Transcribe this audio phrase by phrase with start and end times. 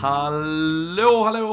[0.00, 1.48] Hallå, hallå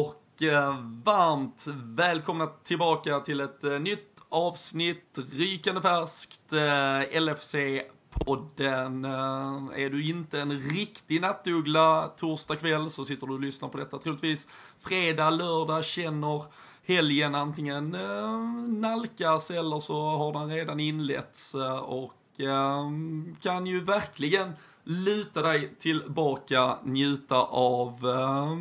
[0.00, 9.04] och eh, varmt välkomna tillbaka till ett eh, nytt avsnitt, rykande färskt, eh, LFC-podden.
[9.74, 13.98] Är du inte en riktig nattuggla torsdag kväll så sitter du och lyssnar på detta
[13.98, 14.48] troligtvis
[14.80, 16.44] fredag, lördag, känner
[16.86, 17.96] helgen antingen
[18.80, 22.12] nalkas eller så har den redan inletts och
[23.40, 24.52] kan ju verkligen
[24.84, 28.56] luta dig tillbaka, njuta av eh,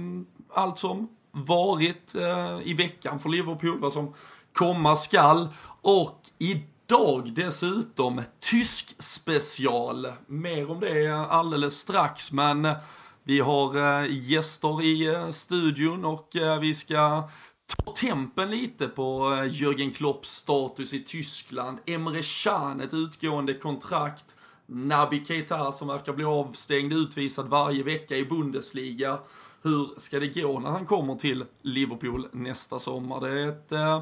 [0.53, 4.13] allt som varit eh, i veckan för Liverpool, vad som
[4.53, 5.47] komma skall.
[5.81, 10.07] Och idag dessutom tysk special.
[10.27, 12.77] Mer om det alldeles strax, men eh,
[13.23, 16.29] vi har eh, gäster i eh, studion och
[16.61, 17.29] vi ska
[17.85, 21.79] ta tempen lite på Jürgen Klopps status i Tyskland.
[21.85, 24.35] Emre Can, ett utgående kontrakt.
[24.73, 29.19] Naby Keita som verkar bli avstängd, utvisad varje vecka i Bundesliga.
[29.61, 33.21] Hur ska det gå när han kommer till Liverpool nästa sommar?
[33.21, 34.01] Det är ett, eh,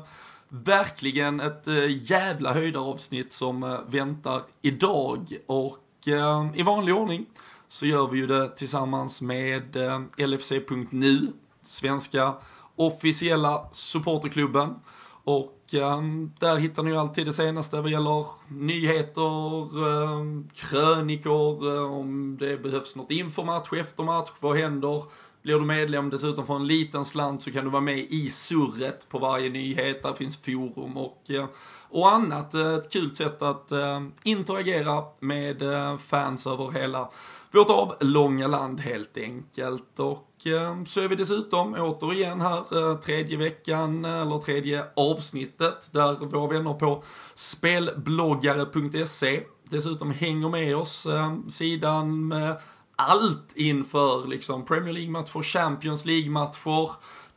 [0.50, 5.38] verkligen ett eh, jävla höjdaravsnitt som eh, väntar idag.
[5.46, 7.26] Och eh, i vanlig ordning
[7.68, 12.34] så gör vi ju det tillsammans med eh, LFC.nu, svenska
[12.76, 14.76] officiella supporterklubben.
[15.24, 22.38] Och där hittar ni ju alltid det senaste vad gäller nyheter, eh, krönikor, eh, om
[22.40, 25.04] det behövs något inför match, efter match, vad händer?
[25.42, 29.10] Blir du medlem dessutom för en liten slant så kan du vara med i surret
[29.10, 30.04] på varje nyhet.
[30.04, 31.46] Där finns forum och, eh,
[31.90, 32.54] och annat.
[32.54, 33.72] Ett kul sätt att
[34.24, 35.64] interagera med
[36.00, 37.10] fans över hela
[37.52, 40.00] vårt avlånga land helt enkelt.
[40.00, 45.90] Och Eh, så är vi dessutom återigen här eh, tredje veckan, eh, eller tredje avsnittet,
[45.94, 47.04] där våra vänner på
[47.36, 51.08] spelbloggare.se dessutom hänger med oss,
[51.48, 52.62] sidan med
[52.96, 56.90] allt inför liksom Premier League-matcher, Champions League-matcher,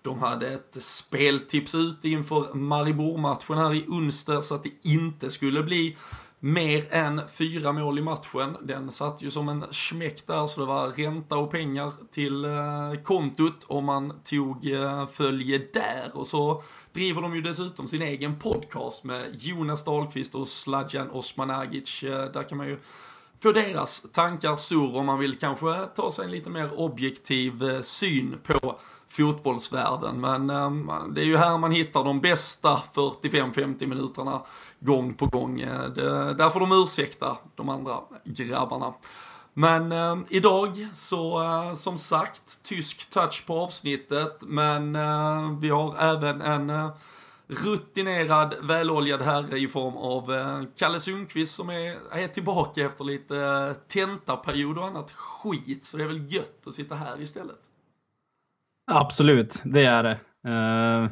[0.02, 5.62] de hade ett speltips ute inför Maribor-matchen här i onsdag så att det inte skulle
[5.62, 5.96] bli
[6.44, 8.56] mer än fyra mål i matchen.
[8.62, 13.02] Den satt ju som en smäck där så det var ränta och pengar till eh,
[13.04, 16.10] kontot om man tog eh, följe där.
[16.14, 22.02] Och så driver de ju dessutom sin egen podcast med Jonas Dahlqvist och Sladjan Osmanagic.
[22.02, 22.78] Eh, där kan man ju
[23.42, 27.80] få deras tankar sur om man vill kanske ta sig en lite mer objektiv eh,
[27.80, 30.20] syn på fotbollsvärlden.
[30.20, 34.42] Men ehm, det är ju här man hittar de bästa 45-50 minuterna
[34.80, 35.60] gång på gång.
[35.60, 38.94] Eh, det, där får de ursäkta de andra grabbarna.
[39.54, 45.96] Men eh, idag så eh, som sagt tysk touch på avsnittet men eh, vi har
[45.98, 46.90] även en eh,
[47.52, 53.36] rutinerad, väloljad herre i form av eh, Kalle Sundqvist som är, är tillbaka efter lite
[53.36, 55.84] eh, tentaperiod och annat skit.
[55.84, 57.60] Så det är väl gött att sitta här istället.
[58.90, 60.18] Absolut, det är det.
[60.48, 61.08] Uh,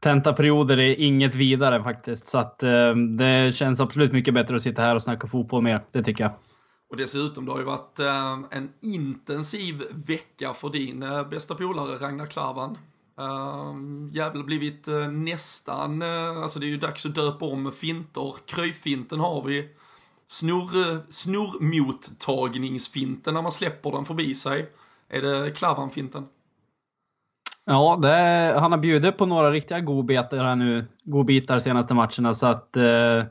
[0.00, 2.26] tentaperioder är inget vidare faktiskt.
[2.26, 2.58] Så att
[3.18, 5.80] det känns absolut mycket bättre att sitta här och snacka fotboll mer.
[5.90, 6.32] Det tycker jag.
[6.90, 7.98] Och dessutom, det har ju varit
[8.50, 12.78] en intensiv vecka för din bästa polare Ragnar Klavan.
[13.18, 17.72] Ehm, uh, jävla blivit uh, nästan, uh, alltså det är ju dags att döpa om
[17.72, 18.34] finter.
[18.46, 19.68] Kröjfinten har vi.
[20.26, 24.70] Snurr, uh, eh, snurrmottagningsfinten när man släpper den förbi sig.
[25.08, 26.26] Är det Klavan-finten?
[27.66, 32.46] Ja, det, han har bjudit på några riktiga godbitar här nu, godbitar senaste matcherna så
[32.46, 33.22] att eh,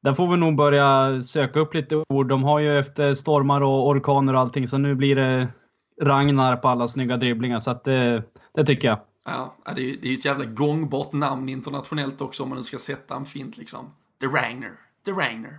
[0.00, 2.28] där får vi nog börja söka upp lite ord.
[2.28, 5.48] De har ju efter stormar och orkaner och allting så nu blir det
[6.02, 8.22] Ragnar på alla snygga dribblingar så att det,
[8.54, 8.98] det tycker jag.
[9.24, 13.16] Ja, det är ju ett jävla gångbart namn internationellt också om man nu ska sätta
[13.16, 13.92] en fint liksom.
[14.20, 15.58] The Ragnar, The Ragnar.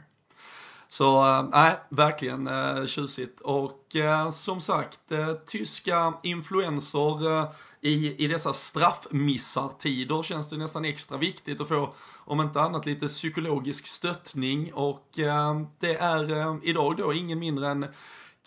[0.87, 3.41] Så eh, nej, äh, verkligen äh, tjusigt.
[3.41, 7.49] Och äh, som sagt, äh, tyska influenser äh,
[7.81, 13.07] i, i dessa straffmissartider känns det nästan extra viktigt att få, om inte annat, lite
[13.07, 14.73] psykologisk stöttning.
[14.73, 15.09] Och
[15.79, 17.85] det är idag då ingen mindre än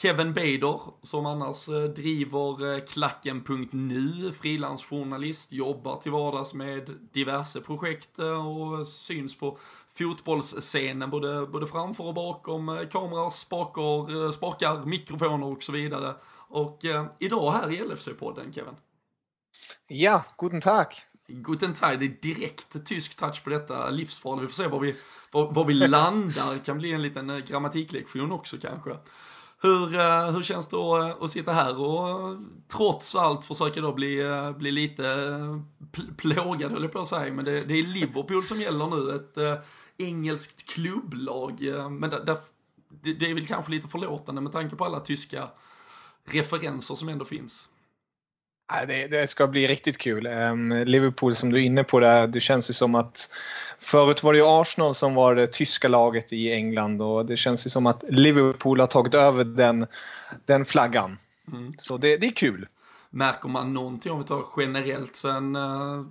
[0.00, 8.19] Kevin Bader, som annars eh, driver eh, klacken.nu, frilansjournalist, jobbar till vardags med diverse projekt
[8.19, 9.59] eh, och syns på
[9.99, 16.15] fotbollsscenen både, både framför och bakom kameror, spakar, spakar, mikrofoner och så vidare.
[16.49, 18.75] Och eh, idag här i LFC-podden, Kevin.
[19.89, 20.87] Ja, guten Tag.
[21.27, 24.43] Guten Tag, det är direkt tysk touch på detta, livsfarligt.
[24.45, 24.95] Vi får se var vi,
[25.33, 28.97] var, var vi landar, det kan bli en liten grammatiklektion också kanske.
[29.61, 32.39] Hur, eh, hur känns det att, eh, att sitta här och eh,
[32.69, 34.23] trots allt försöka då bli,
[34.59, 35.05] bli lite
[36.17, 39.65] plågad höll jag på att säga, men det, det är Liverpool som gäller nu, ett
[39.97, 41.61] engelskt klubblag.
[41.91, 42.37] Men där, där,
[43.03, 45.49] det är väl kanske lite förlåtande med tanke på alla tyska
[46.25, 47.69] referenser som ändå finns.
[48.87, 50.26] Det, det, ska bli riktigt kul.
[50.26, 53.31] Um, Liverpool som du är inne på där, det känns ju som att
[53.79, 57.67] förut var det ju Arsenal som var det tyska laget i England och det känns
[57.67, 59.87] ju som att Liverpool har tagit över den,
[60.44, 61.19] den flaggan.
[61.53, 61.73] Mm.
[61.79, 62.67] Så det, det är kul.
[63.11, 66.05] Märker man någonting om vi tar generellt sen uh,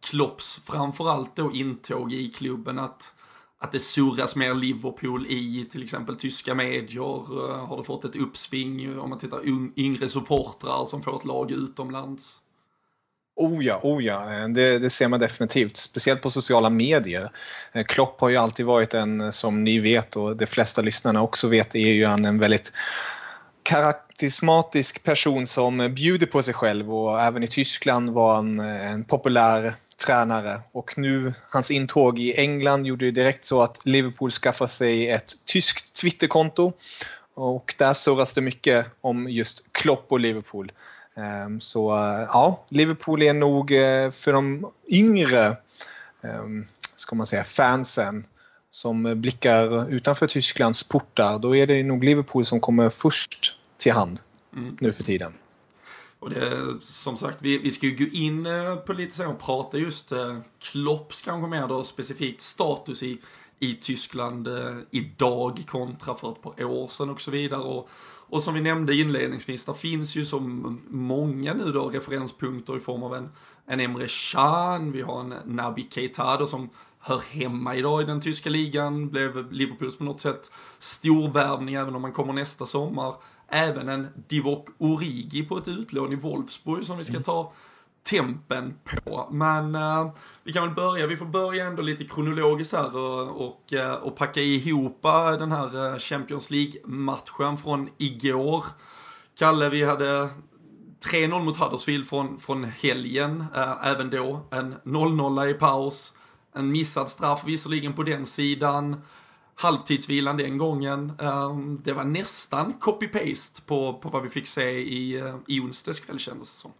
[0.00, 3.14] Klopps framförallt då intåg i klubben att
[3.60, 7.50] att det surras mer Liverpool i till exempel tyska medier?
[7.50, 9.40] Eh, har det fått ett uppsving eh, om man tittar
[9.76, 12.36] yngre supportrar som får ett lag utomlands?
[13.36, 14.34] Oh ja, oh ja.
[14.34, 15.76] Eh, det, det, ser man definitivt.
[15.76, 17.30] Speciellt på sociala medier.
[17.86, 21.74] Klopp har ju alltid varit en, som ni vet och de flesta lyssnarna också vet,
[21.74, 22.72] är ju en väldigt
[23.62, 29.74] karismatisk person som bjuder på sig själv och även i Tyskland var han en populär
[30.00, 35.10] tränare och nu hans intåg i England gjorde det direkt så att Liverpool skaffade sig
[35.10, 36.72] ett tyskt Twitterkonto
[37.34, 40.72] och där surras det mycket om just Klopp och Liverpool.
[41.16, 41.90] Ehm, så
[42.28, 45.56] ja, Liverpool är nog eh, för de yngre
[46.22, 48.24] ehm, ska man säga, fansen
[48.70, 54.20] som blickar utanför Tysklands portar, då är det nog Liverpool som kommer först till hand
[54.56, 54.76] mm.
[54.80, 55.32] nu för tiden.
[56.20, 59.40] Och det, som sagt, vi, vi ska ju gå in eh, på lite sen och
[59.40, 63.18] prata just eh, Klopps kanske mer då specifikt status i,
[63.58, 67.60] i Tyskland eh, idag kontra för ett par år sedan och så vidare.
[67.60, 67.88] Och,
[68.28, 70.40] och som vi nämnde inledningsvis, där finns ju så
[70.88, 73.28] många nu då referenspunkter i form av en,
[73.66, 78.20] en Emre Can, vi har en Nabi Keita då som hör hemma idag i den
[78.20, 83.14] tyska ligan, blev Liverpools på något sätt storvärvning även om man kommer nästa sommar
[83.50, 87.22] även en Divock Origi på ett utlån i Wolfsburg som vi ska mm.
[87.22, 87.52] ta
[88.02, 89.28] tempen på.
[89.30, 90.10] Men uh,
[90.44, 94.16] vi kan väl börja, vi får börja ändå lite kronologiskt här och, och, uh, och
[94.16, 95.02] packa ihop
[95.38, 98.64] den här Champions League-matchen från igår.
[99.38, 100.28] Kalle, vi hade
[101.12, 106.12] 3-0 mot Huddersfield från, från helgen, uh, även då en 0-0 i paus.
[106.52, 109.02] En missad straff visserligen på den sidan
[109.60, 111.12] halvtidsvilan den gången.
[111.18, 116.00] Ehm, det var nästan copy-paste på, på vad vi fick se i, eh, i onsdags
[116.00, 116.70] kväll kändes det som.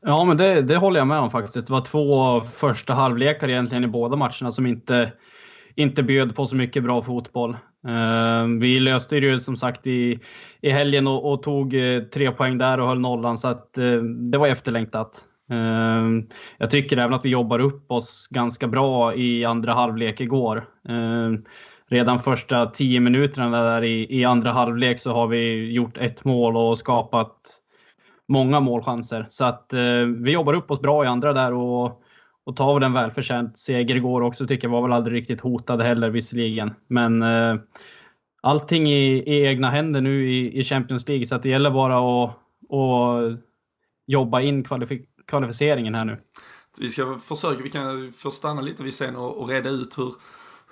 [0.00, 1.66] Ja, men det, det håller jag med om faktiskt.
[1.66, 5.12] Det var två första halvlekar egentligen i båda matcherna som inte,
[5.74, 7.56] inte bjöd på så mycket bra fotboll.
[7.88, 10.20] Ehm, vi löste det ju som sagt i,
[10.60, 14.02] i helgen och, och tog eh, tre poäng där och höll nollan så att eh,
[14.02, 15.24] det var efterlängtat.
[15.50, 16.26] Ehm,
[16.58, 20.68] jag tycker även att vi jobbar upp oss ganska bra i andra halvlek igår.
[20.88, 21.44] Ehm,
[21.88, 26.56] redan första tio minuterna där i, i andra halvlek så har vi gjort ett mål
[26.56, 27.36] och skapat
[28.28, 29.26] många målchanser.
[29.28, 32.02] Så att eh, vi jobbar upp oss bra i andra där och,
[32.44, 35.84] och tar väl en välförtjänt seger igår också tycker jag var väl aldrig riktigt hotade
[35.84, 36.74] heller visserligen.
[36.88, 37.56] Men eh,
[38.42, 42.24] allting i, i egna händer nu i, i Champions League så att det gäller bara
[42.24, 42.30] att,
[42.74, 43.40] att
[44.06, 46.20] jobba in kvalifikationen kvalificeringen här nu.
[46.78, 50.14] Vi ska försöka, vi kan få stanna lite vid sen och, och reda ut hur,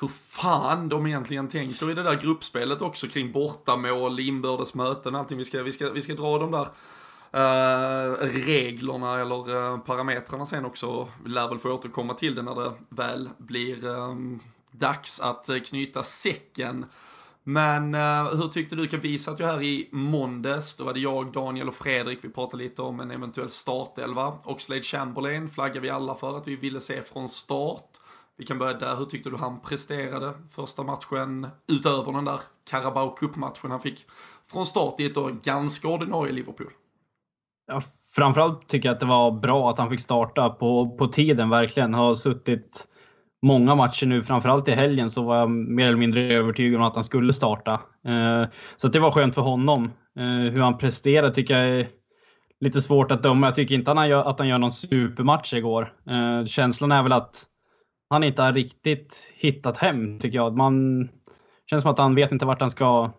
[0.00, 5.38] hur fan de egentligen tänker i det där gruppspelet också kring bortamål, inbördes möten, allting.
[5.38, 6.68] Vi ska, vi ska, vi ska dra de där
[7.36, 8.12] Uh,
[8.46, 11.08] reglerna eller uh, parametrarna sen också.
[11.24, 14.40] Vi lär väl få återkomma till det när det väl blir um,
[14.70, 16.86] dags att knyta säcken.
[17.44, 18.86] Men uh, hur tyckte du?
[18.86, 22.62] Vi satt ju här i måndags, då var det jag, Daniel och Fredrik, vi pratade
[22.62, 24.32] lite om en eventuell startelva.
[24.44, 27.88] Oxlade Chamberlain flaggade vi alla för att vi ville se från start.
[28.36, 33.10] Vi kan börja där, hur tyckte du han presterade första matchen utöver den där Carabao
[33.10, 34.06] Cup-matchen han fick
[34.50, 36.70] från start i ett då ganska ordinarie Liverpool?
[37.66, 37.82] Ja,
[38.14, 41.94] framförallt tycker jag att det var bra att han fick starta på, på tiden verkligen.
[41.94, 42.88] Har suttit
[43.44, 46.94] många matcher nu, framförallt i helgen, så var jag mer eller mindre övertygad om att
[46.94, 47.72] han skulle starta.
[48.06, 48.44] Eh,
[48.76, 49.90] så det var skönt för honom.
[50.18, 51.88] Eh, hur han presterar tycker jag är
[52.60, 53.46] lite svårt att döma.
[53.46, 55.92] Jag tycker inte att han gör, att han gör någon supermatch igår.
[56.10, 57.44] Eh, känslan är väl att
[58.10, 60.56] han inte har riktigt hittat hem, tycker jag.
[60.56, 61.08] Man
[61.70, 63.10] känns som att han vet inte vart han ska,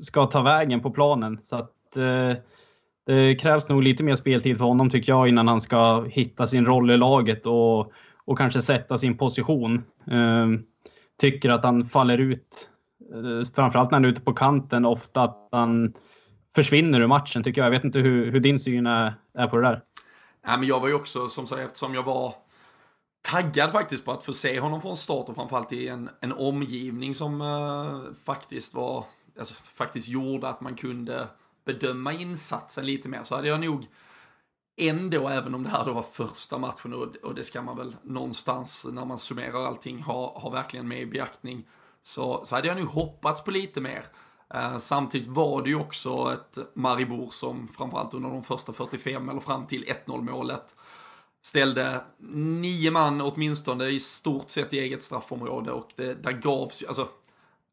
[0.00, 1.38] ska ta vägen på planen.
[1.42, 2.36] Så att, eh,
[3.06, 6.66] det krävs nog lite mer speltid för honom tycker jag innan han ska hitta sin
[6.66, 7.92] roll i laget och
[8.26, 9.84] och kanske sätta sin position.
[10.10, 10.62] Ehm,
[11.20, 12.68] tycker att han faller ut,
[13.14, 15.94] eh, framförallt när han är ute på kanten, ofta att han
[16.54, 17.66] försvinner ur matchen tycker jag.
[17.66, 19.82] Jag vet inte hur, hur din syn är, är på det där.
[20.46, 22.34] Nej, men jag var ju också, som sagt, eftersom jag var
[23.22, 27.14] taggad faktiskt på att få se honom från start och framförallt i en, en omgivning
[27.14, 29.04] som eh, faktiskt var,
[29.38, 31.28] alltså, faktiskt gjorde att man kunde
[31.64, 33.86] bedöma insatsen lite mer så hade jag nog
[34.76, 37.96] ändå, även om det här då var första matchen och, och det ska man väl
[38.02, 41.66] någonstans när man summerar allting ha, ha verkligen med i beaktning,
[42.02, 44.04] så, så hade jag nog hoppats på lite mer.
[44.54, 49.40] Eh, samtidigt var det ju också ett Maribor som framförallt under de första 45 eller
[49.40, 50.74] fram till 1-0 målet
[51.44, 56.86] ställde nio man åtminstone i stort sett i eget straffområde och det, där gavs ju,
[56.86, 57.08] alltså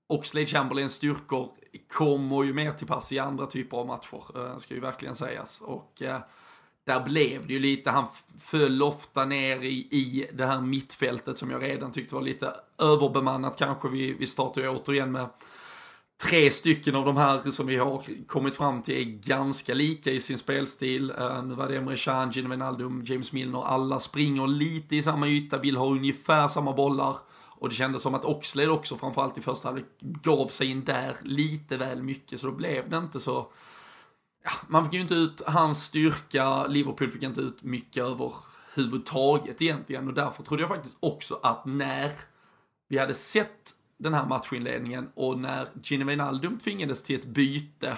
[0.08, 1.50] Oxlade Chamberlains styrkor
[1.94, 5.62] kommer ju mer till pass i andra typer av matcher, eh, ska ju verkligen sägas.
[5.62, 6.22] Och eh,
[6.92, 8.06] där blev det ju lite, han
[8.40, 13.58] föll ofta ner i, i det här mittfältet som jag redan tyckte var lite överbemannat
[13.58, 13.90] kanske.
[13.90, 15.30] Vi, vi startar ju återigen med
[16.24, 20.20] tre stycken av de här som vi har kommit fram till är ganska lika i
[20.20, 21.12] sin spelstil.
[21.12, 25.28] Uh, nu var det Emre Can, Gino Wijnaldum, James Milner, alla springer lite i samma
[25.28, 27.16] yta, vill ha ungefär samma bollar.
[27.48, 31.16] Och det kändes som att Oxlade också, framförallt i första halvlek, gav sig in där
[31.24, 33.52] lite väl mycket, så då blev det inte så...
[34.44, 40.08] Ja, man fick ju inte ut hans styrka, Liverpool fick inte ut mycket överhuvudtaget egentligen,
[40.08, 42.12] och därför trodde jag faktiskt också att när
[42.88, 47.98] vi hade sett den här matchinledningen och när Gini Wijnaldum tvingades till ett byte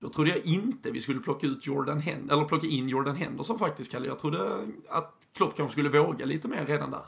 [0.00, 3.58] då trodde jag inte vi skulle plocka ut Jordan Hen eller plocka in Jordan Henderson
[3.58, 4.06] faktiskt, Kalle.
[4.06, 7.04] Jag trodde att Klopp kanske skulle våga lite mer redan där.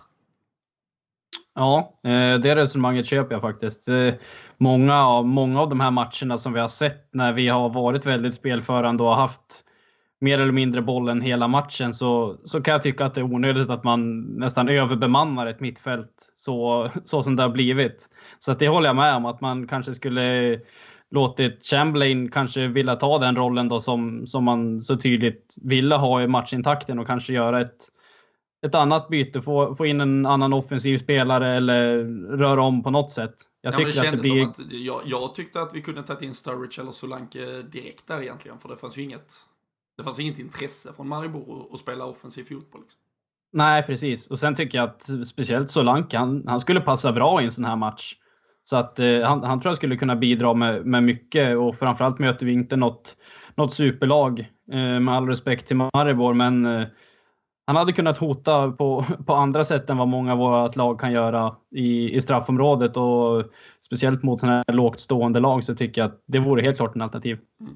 [1.54, 3.88] Ja, eh, det resonemanget köper jag faktiskt.
[4.58, 8.06] Många av, många av de här matcherna som vi har sett när vi har varit
[8.06, 9.64] väldigt spelförande och haft
[10.20, 13.70] mer eller mindre bollen hela matchen så, så kan jag tycka att det är onödigt
[13.70, 18.08] att man nästan överbemannar ett mittfält så, så som det har blivit.
[18.38, 20.58] Så att det håller jag med om att man kanske skulle
[21.10, 26.22] låtit Chamberlain kanske vilja ta den rollen då som, som man så tydligt ville ha
[26.22, 27.88] i matchintakten och kanske göra ett,
[28.64, 32.04] ett annat byte, få, få in en annan offensiv spelare eller
[32.36, 33.34] röra om på något sätt.
[33.60, 34.42] Jag, ja, det att det blir...
[34.42, 38.58] att, jag, jag, tyckte att vi kunde tagit in Sturridge eller Solanke direkt där egentligen,
[38.58, 39.32] för det fanns ju inget,
[39.96, 42.80] det fanns inget intresse från Maribor att spela offensiv fotboll.
[42.80, 43.00] Liksom.
[43.52, 44.30] Nej, precis.
[44.30, 47.64] Och sen tycker jag att speciellt Solanke, han, han skulle passa bra i en sån
[47.64, 48.16] här match.
[48.64, 52.18] Så att eh, han, han tror jag skulle kunna bidra med, med mycket och framförallt
[52.18, 53.16] möter vi inte något,
[53.54, 54.40] något superlag
[54.72, 56.86] eh, med all respekt till Maribor, men eh,
[57.66, 61.12] han hade kunnat hota på, på andra sätt än vad många av våra lag kan
[61.12, 63.44] göra i, i straffområdet och
[63.80, 66.94] speciellt mot sådana här lågt stående lag så tycker jag att det vore helt klart
[66.94, 67.38] en alternativ.
[67.60, 67.74] Mm.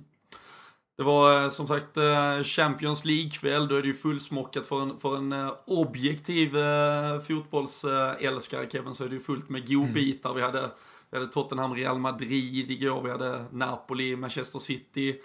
[0.98, 4.98] Det var eh, som sagt eh, Champions League-kväll, då är det ju fullsmockat för en,
[4.98, 6.52] för en eh, objektiv
[7.26, 10.34] fotbollsälskare Kevin, så är det ju fullt med godbitar.
[10.34, 10.70] Vi hade,
[11.10, 15.16] vi hade Tottenham, Real Madrid igår, vi hade Napoli, Manchester City.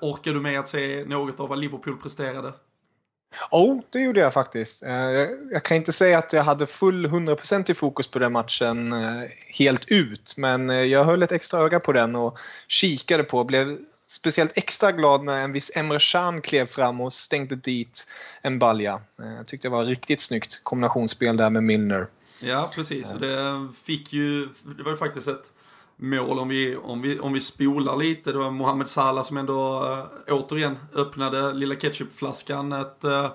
[0.00, 2.52] Orkar du med att se något av vad Liverpool presterade?
[3.50, 4.82] Oh, det gjorde jag faktiskt.
[5.52, 8.94] Jag kan inte säga att jag hade full 100% i fokus på den matchen
[9.58, 12.38] helt ut, men jag höll ett extra öga på den och
[12.68, 13.78] kikade på blev
[14.14, 18.06] speciellt extra glad när en viss Emre Can klev fram och stängde dit
[18.42, 19.00] en balja.
[19.18, 22.06] Eh, jag tyckte det var riktigt snyggt kombinationsspel där med Milner.
[22.42, 23.12] Ja, precis.
[23.12, 25.52] Och det fick ju, det var ju faktiskt ett
[25.96, 28.32] mål om vi, om vi, om vi spolar lite.
[28.32, 29.84] Det var Mohamed Salah som ändå
[30.28, 32.72] äh, återigen öppnade lilla ketchupflaskan.
[32.72, 33.30] Ett äh,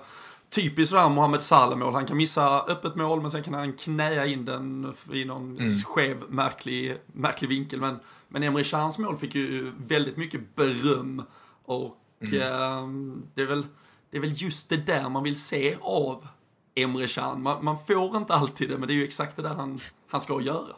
[0.50, 1.94] typiskt sådär Mohamed Salah-mål.
[1.94, 5.68] Han kan missa öppet mål men sen kan han knäa in den i någon mm.
[5.68, 7.80] skev, märklig, märklig vinkel.
[7.80, 7.96] Men
[8.32, 11.22] men Emre Cans mål fick ju väldigt mycket beröm.
[11.64, 12.42] Och mm.
[12.42, 12.88] eh,
[13.34, 13.66] det, är väl,
[14.10, 16.28] det är väl just det där man vill se av
[16.74, 17.42] Emre Can.
[17.42, 20.20] Man, man, får inte alltid det, men det är ju exakt det där han, han
[20.20, 20.76] ska göra.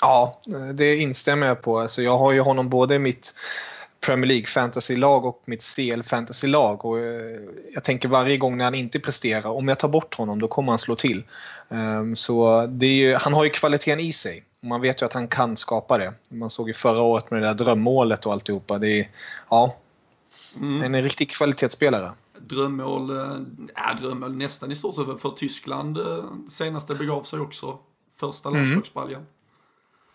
[0.00, 0.40] Ja,
[0.74, 1.78] det instämmer jag på.
[1.78, 3.34] Alltså jag har ju honom både i mitt
[4.00, 6.84] Premier League fantasy-lag och mitt CL fantasy-lag.
[6.84, 7.40] Och eh,
[7.74, 10.72] jag tänker varje gång när han inte presterar, om jag tar bort honom då kommer
[10.72, 11.22] han slå till.
[11.70, 14.44] Ehm, så ju, han har ju kvaliteten i sig.
[14.60, 16.12] Man vet ju att han kan skapa det.
[16.30, 18.78] Man såg ju förra året med det där drömmålet och alltihopa.
[18.78, 19.08] Det är,
[19.50, 19.76] ja,
[20.60, 20.94] mm.
[20.94, 22.10] en riktig kvalitetsspelare.
[22.40, 27.78] Drömmål, äh, drömmål nästan i stort sett för Tyskland eh, senaste begav sig också.
[28.20, 28.82] Första mm.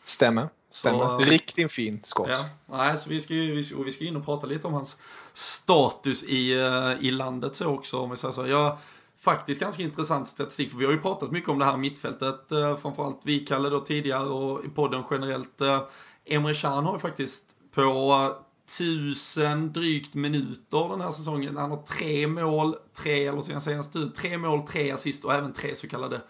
[0.06, 0.50] Stämmer.
[0.72, 1.06] Stämmer.
[1.06, 2.30] Så, Riktigt fint skott.
[2.30, 2.46] Ja,
[2.78, 4.98] nej, så vi ska ju vi ska, vi ska in och prata lite om hans
[5.34, 6.52] status i,
[7.00, 8.48] i landet så också om vi säger så.
[8.48, 8.78] Jag,
[9.24, 12.78] faktiskt ganska intressant statistik, för vi har ju pratat mycket om det här mittfältet, eh,
[12.78, 15.62] framförallt vi Kalle då tidigare och i podden generellt.
[15.62, 15.84] Eh,
[16.26, 18.36] Emre Can har ju faktiskt på
[18.78, 24.16] tusen drygt minuter den här säsongen, han har tre mål, tre, eller sen senaste ut,
[24.16, 26.22] tre mål, tre assist och även tre så kallade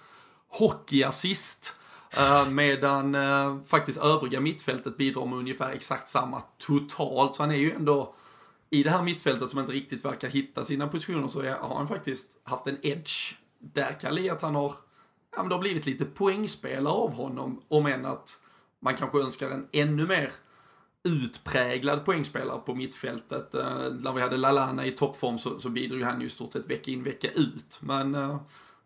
[0.49, 1.75] hockeyassist.
[2.17, 7.35] Eh, medan eh, faktiskt övriga mittfältet bidrar med ungefär exakt samma totalt.
[7.35, 8.15] Så han är ju ändå
[8.69, 12.37] i det här mittfältet som inte riktigt verkar hitta sina positioner så har han faktiskt
[12.43, 14.75] haft en edge där kan Kalle att han har,
[15.35, 18.39] ja men det har blivit lite poängspelare av honom om än att
[18.79, 20.31] man kanske önskar en ännu mer
[21.03, 23.55] utpräglad poängspelare på mittfältet.
[23.55, 26.69] Eh, när vi hade Lalana i toppform så, så bidrog han ju i stort sett
[26.69, 27.79] vecka in vecka ut.
[27.81, 28.41] Men eh,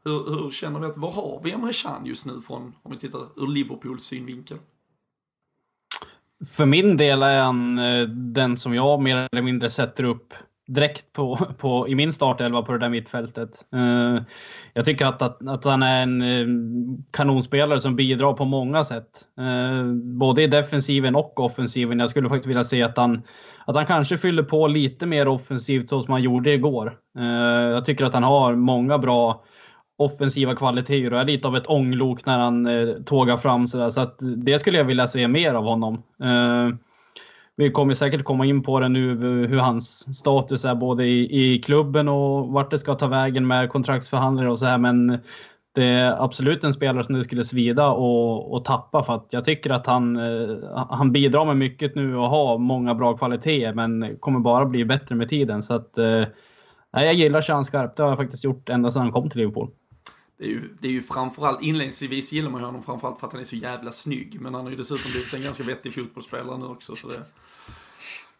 [0.09, 2.97] hur, hur, känner vi att, vad har vi Emre Can just nu från, om vi
[2.97, 4.57] tittar ur Liverpools synvinkel?
[6.45, 10.33] för min del är han eh, den som jag mer eller mindre sätter upp
[10.67, 13.65] direkt på, på, i min startelva på det där mittfältet.
[13.73, 14.21] Eh,
[14.73, 16.47] jag tycker att, att, att, han är en eh,
[17.11, 19.25] kanonspelare som bidrar på många sätt.
[20.03, 21.99] Både i defensiven och offensiven.
[21.99, 23.21] Jag skulle faktiskt vilja se att han,
[23.65, 26.97] att han kanske fyller på lite mer offensivt så som han gjorde igår.
[27.73, 29.43] jag tycker att han har många bra
[29.97, 33.89] offensiva kvaliteter och är lite av ett ånglok när han eh, tågar fram sådär.
[33.89, 36.03] Så att det skulle jag vilja se mer av honom.
[36.23, 36.75] Eh,
[37.55, 41.53] vi kommer säkert komma in på det nu eh, hur hans status är både i,
[41.53, 44.77] i klubben och vart det ska ta vägen med kontraktsförhandlingar och så här.
[44.77, 45.17] Men
[45.75, 49.45] det är absolut en spelare som det skulle svida och, och tappa för att jag
[49.45, 50.57] tycker att han, eh,
[50.89, 55.15] han bidrar med mycket nu och har många bra kvaliteter men kommer bara bli bättre
[55.15, 55.63] med tiden.
[55.63, 56.23] Så att, eh,
[56.91, 57.97] jag gillar Sean skarpt.
[57.97, 59.69] Det har jag faktiskt gjort ända sedan han kom till Liverpool.
[60.37, 63.33] Det är, ju, det är ju framförallt, inledningsvis gillar man ju honom framförallt för att
[63.33, 64.41] han är så jävla snygg.
[64.41, 66.95] Men han har ju dessutom blivit en ganska vettig fotbollsspelare nu också.
[66.95, 67.23] Så det,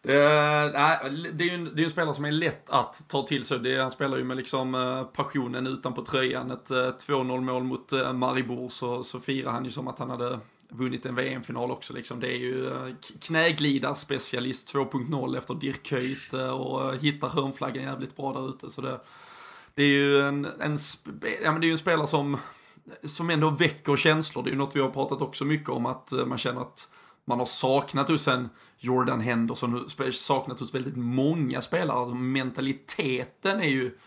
[0.02, 0.98] det, nej,
[1.32, 3.58] det är ju en, det är en spelare som är lätt att ta till sig.
[3.58, 6.50] Det, han spelar ju med liksom eh, passionen utanpå tröjan.
[6.50, 10.10] Ett eh, 2-0 mål mot eh, Maribor så, så firar han ju som att han
[10.10, 10.38] hade
[10.68, 12.20] vunnit en VM-final också liksom.
[12.20, 12.70] Det är ju
[13.20, 18.70] knäglidarspecialist 2.0 efter Dirk Kuyt och hittar hörnflaggan jävligt bra där ute.
[18.70, 19.00] Så det,
[19.78, 20.78] det är ju en, en,
[21.42, 22.36] ja, men det är en spelare som,
[23.04, 24.42] som ändå väcker känslor.
[24.42, 26.88] Det är ju något vi har pratat också mycket om, att eh, man känner att
[27.24, 31.98] man har saknat hos en Jordan Henderson, saknat hos väldigt många spelare.
[31.98, 33.98] Alltså, mentaliteten är ju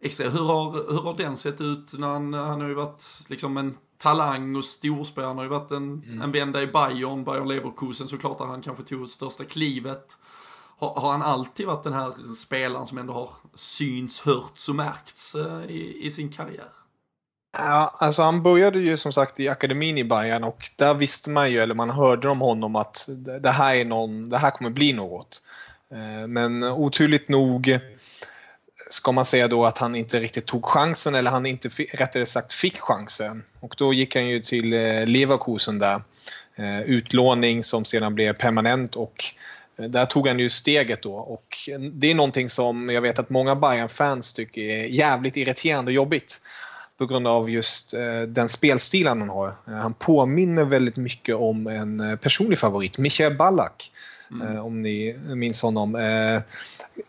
[0.00, 0.28] extra.
[0.28, 3.76] Hur har, hur har den sett ut när han, han har ju varit liksom en
[3.98, 5.28] talang och storspelare.
[5.28, 6.22] Han har ju varit en, mm.
[6.22, 10.18] en vända i Bayern, Bayern Leverkusen såklart, där han kanske tog största klivet.
[10.80, 15.34] Har, har, han alltid varit den här spelaren som ändå har synts, hörts och märkts
[15.34, 16.68] eh, i, i sin karriär?
[17.58, 21.50] Ja, alltså han började ju som sagt i akademin i Bayern och där visste man
[21.50, 23.08] ju, eller man hörde om honom att
[23.40, 25.42] det här, är någon, det här kommer bli något.
[25.92, 27.78] Eh, men oturligt nog
[28.90, 32.52] ska man säga då att han inte riktigt tog chansen eller han inte rättare sagt
[32.52, 33.42] fick chansen.
[33.60, 36.02] Och då gick han ju till eh, Leverkusen där.
[36.84, 39.24] Utlåning som sedan blev permanent och
[39.88, 41.46] där tog han ju steget då och
[41.92, 45.94] det är någonting som jag vet att många bayern fans tycker är jävligt irriterande och
[45.94, 46.40] jobbigt.
[46.98, 49.48] På grund av just eh, den spelstilen han har.
[49.48, 53.92] Eh, han påminner väldigt mycket om en eh, personlig favorit, Michael Ballack.
[54.30, 54.58] Mm.
[54.58, 55.98] Om ni minns honom.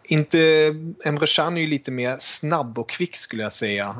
[0.03, 0.39] inte,
[1.05, 3.95] Emre Can är ju lite mer snabb och kvick skulle jag säga.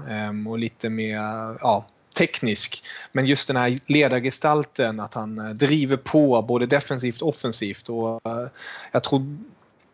[0.48, 1.18] Och lite mer,
[1.62, 2.84] ja, teknisk.
[3.12, 7.90] Men just den här ledargestalten, att han eh, driver på både defensivt och offensivt.
[7.90, 8.48] Och eh,
[8.92, 9.38] jag tror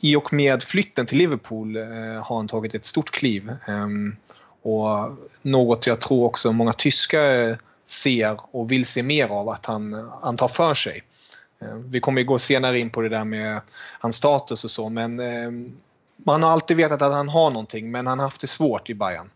[0.01, 1.83] i och med flytten till Liverpool eh,
[2.23, 3.51] har han tagit ett stort kliv.
[3.67, 4.15] Ehm,
[4.61, 10.09] och något jag tror också många tyskar ser och vill se mer av, att han,
[10.21, 11.03] han tar för sig.
[11.61, 13.61] Ehm, vi kommer gå senare in på det där med
[13.99, 15.75] hans status och så, men ehm,
[16.17, 18.93] man har alltid vetat att han har någonting, men han har haft det svårt i
[18.93, 19.29] Bayern.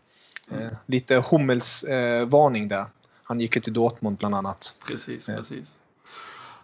[0.54, 0.74] Mm.
[0.86, 2.86] lite Hummels eh, varning där.
[3.24, 4.82] Han gick ju till Dortmund bland annat.
[4.86, 5.36] Precis, eh.
[5.36, 5.74] precis.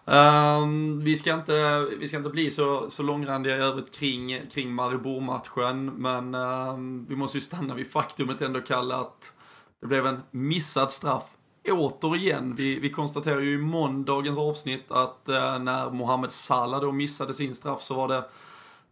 [0.05, 4.73] Um, vi, ska inte, vi ska inte bli så, så långrandiga i övrigt kring, kring
[4.73, 9.31] Maribor-matchen, men um, vi måste ju stanna vid faktumet ändå, Kalle, att
[9.81, 11.23] det blev en missad straff
[11.71, 12.55] återigen.
[12.55, 17.55] Vi, vi konstaterar ju i måndagens avsnitt att uh, när Mohamed Salah då missade sin
[17.55, 18.23] straff så var det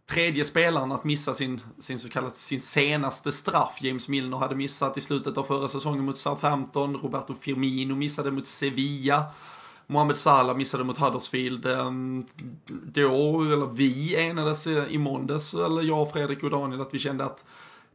[0.08, 3.78] tredje spelaren att missa sin, sin så kallad, sin senaste straff.
[3.80, 6.96] James Milner hade missat i slutet av förra säsongen mot Southampton.
[6.96, 9.24] Roberto Firmino missade mot Sevilla.
[9.86, 11.66] Mohamed Salah missade mot Huddersfield.
[11.66, 12.26] Ehm,
[12.66, 17.24] då, eller vi enades eh, i måndags, eller jag, Fredrik och Daniel, att vi kände
[17.24, 17.44] att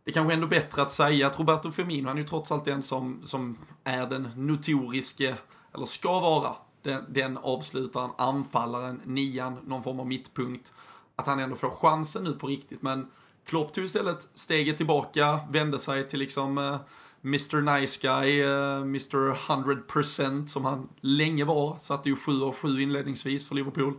[0.04, 2.66] det kanske är ändå bättre att säga att Roberto Firmino, han är ju trots allt
[2.66, 5.36] den som, som är den notoriske,
[5.74, 10.74] eller ska vara, den, den avslutaren, anfallaren, nian, någon form av mittpunkt
[11.16, 12.82] att han ändå får chansen nu på riktigt.
[12.82, 13.08] Men
[13.46, 16.80] Klopp tog istället steget tillbaka, vände sig till liksom eh, uh,
[17.24, 21.78] Mr Nice Guy, uh, Mr 100% som han länge var.
[21.80, 23.94] Satte ju 7 av 7 inledningsvis för Liverpool.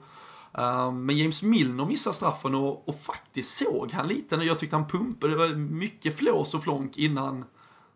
[0.59, 4.37] Uh, men James Milner missade straffen och, och, faktiskt såg han lite.
[4.37, 7.45] Jag tyckte han pumpade, det var mycket flås och flonk innan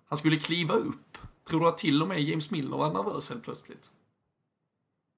[0.08, 1.18] han skulle kliva upp.
[1.48, 3.90] Tror du att till och med James Milner var nervös helt plötsligt?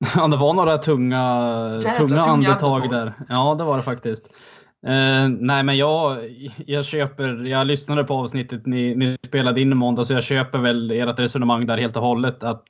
[0.17, 1.21] Ja, det var några tunga,
[1.81, 3.13] tunga, tunga andetag, andetag där.
[3.29, 4.27] Ja, det var det faktiskt.
[4.87, 6.17] Uh, nej, men jag,
[6.67, 10.59] jag köper, jag lyssnade på avsnittet ni, ni spelade in i måndag, så jag köper
[10.59, 12.43] väl ert resonemang där helt och hållet.
[12.43, 12.67] Att,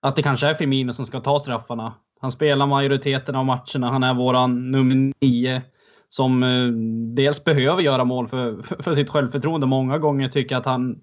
[0.00, 1.94] att det kanske är Firmino som ska ta straffarna.
[2.20, 3.90] Han spelar majoriteten av matcherna.
[3.90, 5.62] Han är våran nummer nio
[6.08, 6.72] som uh,
[7.14, 9.66] dels behöver göra mål för, för, för sitt självförtroende.
[9.66, 11.00] Många gånger tycker att han,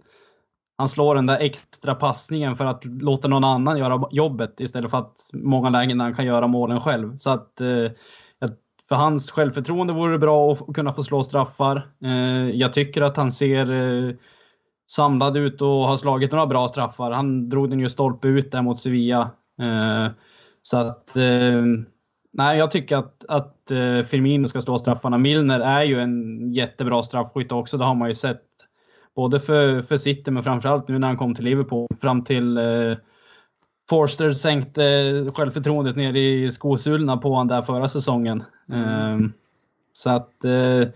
[0.82, 4.98] han slår den där extra passningen för att låta någon annan göra jobbet istället för
[4.98, 7.18] att många lägen han kan göra målen själv.
[7.18, 7.92] Så att eh,
[8.90, 11.92] för hans självförtroende vore det bra att kunna få slå straffar.
[12.04, 14.16] Eh, jag tycker att han ser eh,
[14.92, 17.12] samlad ut och har slagit några bra straffar.
[17.12, 19.32] Han drog den ju stolpe ut där mot Sevilla.
[20.62, 21.10] Så att
[22.34, 23.58] Nej, jag tycker att, att
[24.10, 25.18] Firmino ska slå straffarna.
[25.18, 27.78] Milner är ju en jättebra straffskytt också.
[27.78, 28.51] Det har man ju sett.
[29.16, 31.88] Både för, för City men framförallt nu när han kom till Liverpool.
[32.02, 32.98] Fram till eh,
[33.90, 34.82] Forster sänkte
[35.36, 38.44] självförtroendet ner i skosulorna på honom där förra säsongen.
[38.70, 39.24] Mm.
[39.24, 39.30] Eh,
[39.94, 40.90] så att eh,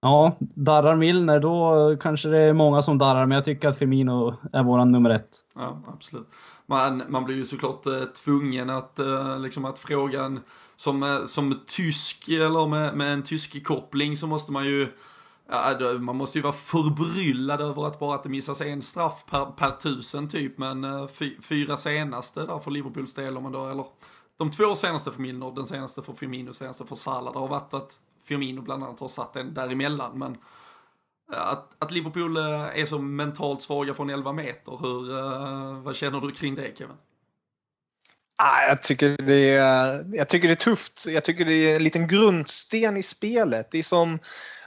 [0.00, 4.36] Ja, darrar Milner då kanske det är många som darrar, men jag tycker att Firmino
[4.52, 5.38] är våran nummer ett.
[5.54, 6.28] Ja, absolut.
[6.66, 10.40] Man, man blir ju såklart eh, tvungen att, eh, liksom att frågan
[10.76, 14.88] som, eh, som tysk eller med, med en tysk koppling så måste man ju
[15.48, 19.44] Ja, man måste ju vara förbryllad över att bara att det missas en straff per,
[19.44, 23.66] per tusen typ, men eh, fy, fyra senaste där för Liverpools del, om man då,
[23.66, 23.86] eller
[24.36, 27.32] de två senaste för Milner, den senaste för Firmino, senaste för Salah.
[27.32, 30.36] Det har varit att Firmino bland annat har satt en däremellan, men
[31.32, 36.20] eh, att, att Liverpool eh, är så mentalt svaga från 11 meter, hur, vad känner
[36.20, 36.96] du kring det Kevin?
[38.38, 41.04] Ah, jag tycker, det är, jag tycker det är tufft.
[41.08, 43.70] Jag tycker det är en liten grundsten i spelet.
[43.70, 44.18] Det är som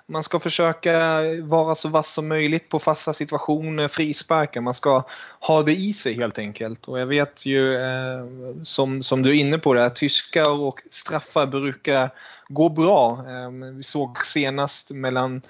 [0.09, 4.61] man ska försöka vara så vass som möjligt på fasta situationer, frisparkar.
[4.61, 5.03] Man ska
[5.39, 6.87] ha det i sig helt enkelt.
[6.87, 8.25] Och jag vet ju, eh,
[8.63, 12.09] som, som du är inne på, det här, tyskar och straffar brukar
[12.47, 13.11] gå bra.
[13.11, 15.41] Eh, vi såg senast mellan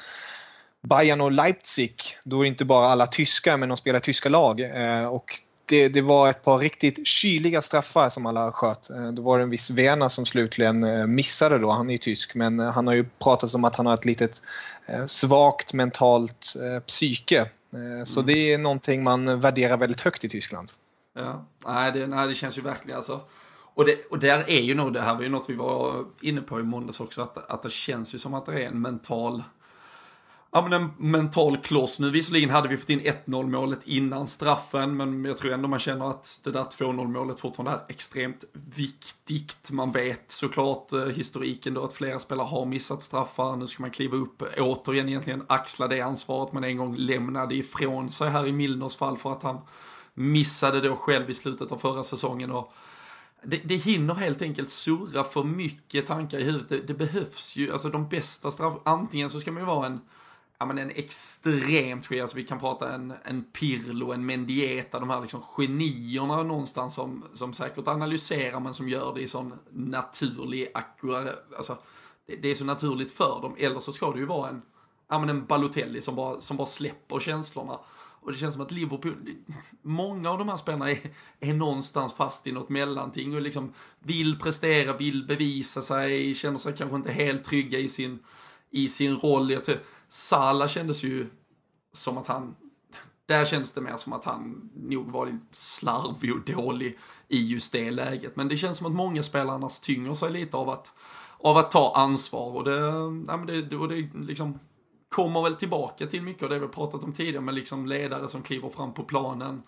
[0.81, 4.59] Bayern och Leipzig, då är det inte bara alla tyskar men de spelar tyska lag.
[4.59, 8.89] Eh, och det, det, var ett par riktigt kyliga straffar som alla sköt.
[8.89, 11.69] Eh, då var det en viss Vena som slutligen eh, missade då.
[11.69, 14.05] Han är ju tysk men eh, han har ju pratat om att han har ett
[14.05, 14.41] litet
[15.05, 16.53] svagt mentalt
[16.87, 17.49] psyke.
[18.05, 18.27] Så mm.
[18.27, 20.67] det är någonting man värderar väldigt högt i Tyskland.
[21.15, 23.21] Ja, nej det, nej, det känns ju verkligen alltså.
[23.73, 26.41] Och, det, och där är ju nog, det här var ju något vi var inne
[26.41, 29.43] på i måndags också, att, att det känns ju som att det är en mental
[30.51, 31.99] ja, men en mental kloss.
[31.99, 35.79] Nu visserligen hade vi fått in 1-0 målet innan straffen, men jag tror ändå man
[35.79, 38.43] känner att det där 2-0 målet fortfarande är extremt
[38.75, 39.71] viktigt.
[39.71, 43.55] Man vet såklart eh, historiken då att flera spelare har missat straffar.
[43.55, 48.09] Nu ska man kliva upp återigen egentligen axla det ansvaret man en gång lämnade ifrån
[48.09, 49.57] sig här i Milners fall för att han
[50.13, 52.51] missade då själv i slutet av förra säsongen.
[52.51, 52.73] Och
[53.43, 56.69] det, det hinner helt enkelt surra för mycket tankar i huvudet.
[56.69, 59.99] Det, det behövs ju, alltså de bästa straff, antingen så ska man ju vara en
[60.59, 65.09] ja, men en extremt skicklig, alltså vi kan prata en, en Pirlo, en Mendieta, de
[65.09, 70.71] här liksom genierna någonstans som, som säkert analyserar men som gör det i sån naturlig,
[70.73, 71.77] akkurat, alltså
[72.25, 73.55] det, det, är så naturligt för dem.
[73.57, 74.61] Eller så ska det ju vara en,
[75.09, 77.79] ja men en Balotelli som bara, som bara släpper känslorna.
[78.21, 79.35] Och det känns som att Liverpool,
[79.81, 80.99] många av de här spelarna är,
[81.39, 86.73] är någonstans fast i något mellanting och liksom vill prestera, vill bevisa sig, känner sig
[86.77, 88.19] kanske inte helt trygga i sin,
[88.69, 89.51] i sin roll.
[89.51, 89.77] Jag tror,
[90.09, 91.27] Sala kändes ju
[91.91, 92.55] som att han,
[93.25, 97.73] där kändes det mer som att han nog var lite slarvig och dålig i just
[97.73, 98.35] det läget.
[98.35, 100.93] Men det känns som att många spelare annars tynger sig lite av att,
[101.37, 102.79] av att ta ansvar och det,
[103.27, 104.59] ja, men det, och det liksom
[105.09, 108.41] kommer väl tillbaka till mycket av det vi pratat om tidigare med liksom ledare som
[108.41, 109.63] kliver fram på planen.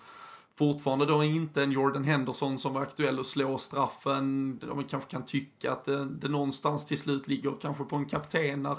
[0.57, 4.57] Fortfarande då inte en Jordan Henderson som var aktuell att slå straffen.
[4.57, 8.63] De kanske kan tycka att det, det någonstans till slut ligger kanske på en kapten
[8.63, 8.77] när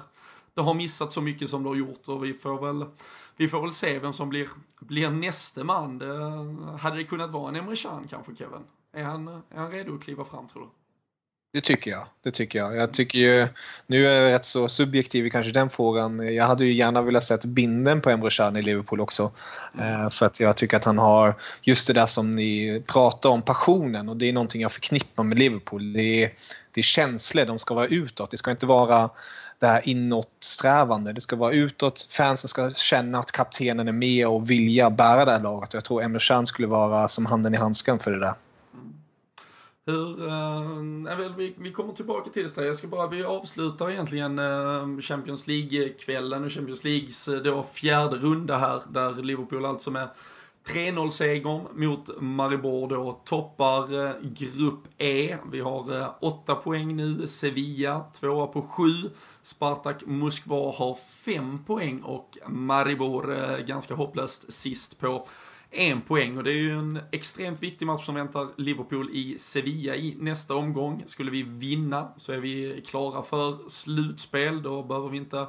[0.54, 2.86] det har missat så mycket som det har gjort och vi får väl,
[3.36, 4.48] vi får väl se vem som blir,
[4.80, 5.98] blir näste man.
[5.98, 6.06] Det,
[6.78, 8.64] hade det kunnat vara en Emre Can kanske, Kevin?
[8.92, 10.68] Är han, är han redo att kliva fram, tror du?
[11.52, 12.06] Det tycker jag.
[12.22, 12.76] Det tycker jag.
[12.76, 13.48] Jag tycker ju,
[13.86, 16.34] nu är jag rätt så subjektiv i kanske den frågan.
[16.34, 19.30] Jag hade ju gärna velat sett binden på Emre Can i Liverpool också.
[19.78, 20.10] Mm.
[20.10, 24.08] För att jag tycker att han har just det där som ni pratar om, passionen.
[24.08, 25.92] Och det är någonting jag förknippar med Liverpool.
[25.92, 26.32] Det är,
[26.70, 28.30] det är känslor, de ska vara utåt.
[28.30, 29.10] Det ska inte vara
[29.58, 31.12] det här inåtsträvande.
[31.12, 32.06] Det ska vara utåt.
[32.10, 35.74] Fansen ska känna att kaptenen är med och vilja bära det här laget.
[35.74, 38.34] Jag tror Emre Can skulle vara som handen i handsken för det där.
[39.86, 42.66] Hur, äh, vi, vi kommer tillbaka till det.
[42.66, 48.16] Jag ska bara, vi avslutar egentligen eh, Champions League-kvällen och Champions Leagues eh, då fjärde
[48.16, 50.08] runda här, där Liverpool alltså med
[50.64, 55.36] 3-0-segern mot Maribor då toppar eh, Grupp E.
[55.52, 59.10] Vi har eh, åtta poäng nu, Sevilla tvåa på sju.
[59.42, 65.26] Spartak Moskva har fem poäng och Maribor eh, ganska hopplöst sist på
[65.72, 69.96] en poäng och det är ju en extremt viktig match som väntar Liverpool i Sevilla
[69.96, 71.02] i nästa omgång.
[71.06, 75.46] Skulle vi vinna så är vi klara för slutspel, då behöver vi inte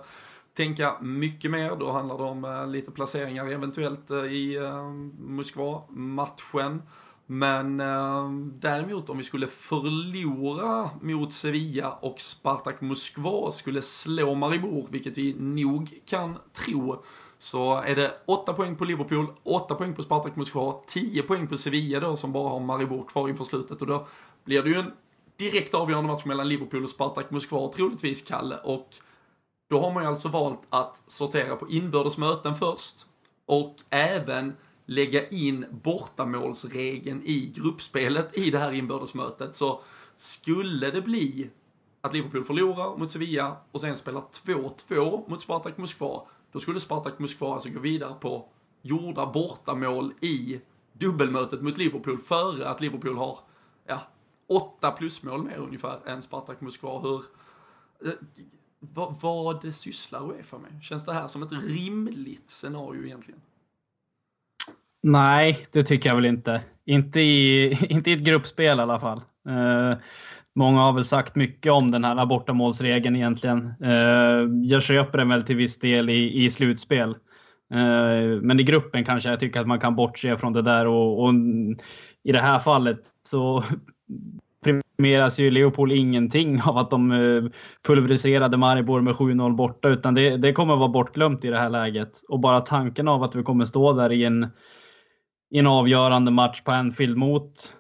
[0.54, 1.76] tänka mycket mer.
[1.76, 6.82] Då handlar det om eh, lite placeringar eventuellt eh, i eh, Moskva-matchen.
[7.26, 14.88] Men eh, däremot om vi skulle förlora mot Sevilla och Spartak Moskva skulle slå Maribor,
[14.90, 17.04] vilket vi nog kan tro,
[17.44, 21.58] så är det 8 poäng på Liverpool, 8 poäng på Spartak Moskva, 10 poäng på
[21.58, 24.08] Sevilla då som bara har Maribor kvar inför slutet och då
[24.44, 24.92] blir det ju en
[25.36, 28.58] direkt avgörande match mellan Liverpool och Spartak Moskva troligtvis, Kalle.
[28.58, 28.96] Och
[29.70, 33.08] då har man ju alltså valt att sortera på inbördes möten först
[33.46, 34.54] och även
[34.86, 39.56] lägga in bortamålsregeln i gruppspelet i det här inbördesmötet.
[39.56, 39.82] Så
[40.16, 41.50] skulle det bli
[42.02, 46.22] att Liverpool förlorar mot Sevilla och sen spelar 2-2 mot Spartak Moskva,
[46.54, 48.50] då skulle Spartak Moskva alltså gå vidare på
[48.82, 50.62] gjorda bortamål i
[50.94, 53.40] dubbelmötet mot Liverpool före att Liverpool har,
[53.88, 54.02] ja,
[54.48, 57.00] åtta plusmål mer ungefär än Spartak Moskva.
[57.00, 57.24] Hur,
[58.06, 58.14] eh,
[58.80, 60.84] vad, vad det sysslar Uefa med?
[60.84, 63.42] Känns det här som ett rimligt scenario egentligen?
[65.02, 66.62] Nej, det tycker jag väl inte.
[66.86, 69.22] Inte i, inte i ett gruppspel i alla fall.
[69.48, 69.98] Eh,
[70.56, 73.74] Många har väl sagt mycket om den här bortamålsregeln egentligen.
[73.84, 77.10] Eh, jag köper den väl till viss del i, i slutspel.
[77.74, 81.24] Eh, men i gruppen kanske jag tycker att man kan bortse från det där och,
[81.24, 81.34] och
[82.24, 83.64] i det här fallet så
[84.98, 87.44] premieras ju Leopold ingenting av att de eh,
[87.88, 92.22] pulveriserade Maribor med 7-0 borta, utan det, det kommer vara bortglömt i det här läget.
[92.30, 94.48] Och bara tanken av att vi kommer stå där i en
[95.54, 97.74] i en avgörande match på Anfield mot,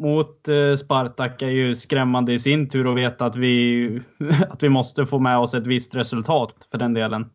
[0.00, 4.02] mot eh, Spartak är ju skrämmande i sin tur att veta att vi,
[4.50, 7.30] att vi måste få med oss ett visst resultat för den delen.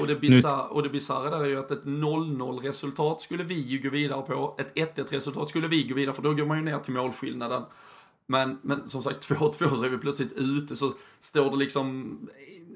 [0.00, 3.54] Och, det bizarra, och det bisarra där är ju att ett 0-0 resultat skulle vi
[3.54, 4.56] ju gå vidare på.
[4.58, 7.62] Ett 1-1 resultat skulle vi gå vidare för då går man ju ner till målskillnaden.
[8.26, 12.18] Men, men som sagt 2-2 så är vi plötsligt ute så står det liksom,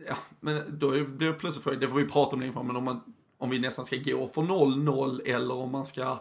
[0.08, 2.76] ja men då blir det plötsligt för det får vi prata om längre fram, men
[2.76, 3.00] om man
[3.38, 6.18] om vi nästan ska gå för 0-0 eller om man ska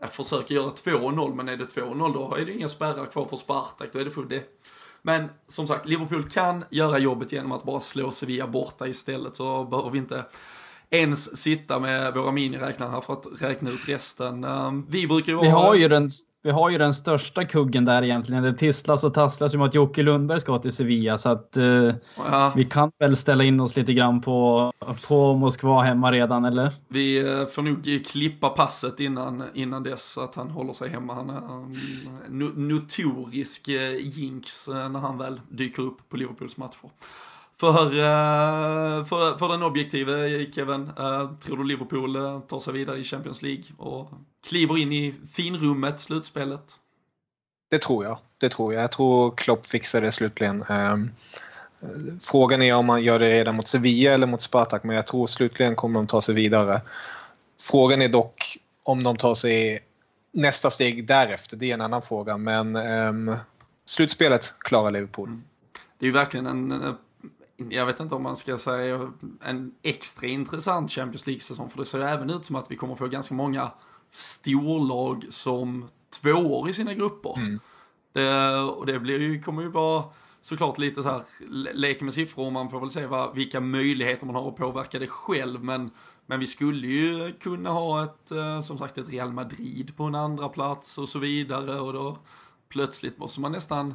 [0.00, 3.36] ja, försöka göra 2-0, men är det 2-0 då är det inga spärrar kvar för
[3.36, 4.44] Spartak, då är det fullt det.
[5.02, 9.64] Men som sagt, Liverpool kan göra jobbet genom att bara slå Sevilla borta istället, så
[9.64, 10.24] behöver vi inte
[10.90, 14.44] ens sitta med våra miniräknare här för att räkna ut resten.
[14.44, 16.10] Ehm, vi brukar ju Vi har ju den
[16.42, 18.42] vi har ju den största kuggen där egentligen.
[18.42, 21.18] Det tisslas och tasslas om att Jocke Lundberg ska till Sevilla.
[21.18, 22.52] Så att eh, ja.
[22.56, 24.72] vi kan väl ställa in oss lite grann på,
[25.08, 26.72] på Moskva hemma redan, eller?
[26.88, 31.14] Vi eh, får nog klippa passet innan, innan dess så att han håller sig hemma.
[31.14, 36.90] Han är um, notorisk eh, jinx eh, när han väl dyker upp på Liverpools matcher.
[37.60, 42.98] För, eh, för, för den objektive Kevin, eh, tror du Liverpool eh, tar sig vidare
[42.98, 44.10] i Champions League och
[44.46, 46.72] kliver in i finrummet, slutspelet?
[47.70, 48.18] Det tror jag.
[48.38, 48.82] Det tror jag.
[48.82, 50.62] Jag tror Klopp fixar det slutligen.
[50.62, 51.10] Ehm,
[52.32, 55.26] frågan är om man gör det redan mot Sevilla eller mot Spartak, men jag tror
[55.26, 56.80] slutligen kommer de ta sig vidare.
[57.70, 59.78] Frågan är dock om de tar sig
[60.32, 61.56] nästa steg därefter.
[61.56, 63.36] Det är en annan fråga, men um,
[63.84, 65.28] slutspelet klarar Liverpool.
[65.28, 65.42] Mm.
[65.98, 66.96] Det är ju verkligen en
[67.68, 72.00] jag vet inte om man ska säga en extra intressant Champions League-säsong, för det ser
[72.00, 73.72] även ut som att vi kommer få ganska många
[74.10, 75.88] storlag som
[76.22, 77.38] tvåor i sina grupper.
[77.38, 77.60] Mm.
[78.12, 80.04] Det, och det blir ju, kommer ju vara
[80.40, 81.22] såklart lite så här
[81.74, 84.98] lek med siffror och man får väl se vad, vilka möjligheter man har att påverka
[84.98, 85.64] det själv.
[85.64, 85.90] Men,
[86.26, 90.14] men vi skulle ju kunna ha ett, eh, som sagt, ett Real Madrid på en
[90.14, 92.18] andra plats och så vidare och då
[92.68, 93.94] plötsligt måste man nästan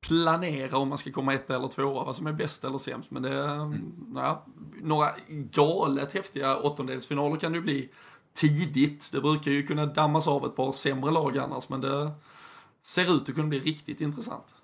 [0.00, 3.10] planera om man ska komma ett eller tvåa, vad som är bäst eller sämst.
[3.10, 3.72] Men det, mm.
[4.14, 4.46] ja,
[4.82, 7.90] några galet häftiga åttondelsfinaler kan det bli
[8.34, 9.12] tidigt.
[9.12, 12.10] Det brukar ju kunna dammas av ett par sämre lag annars, men det
[12.82, 14.54] ser ut att kunna bli riktigt intressant.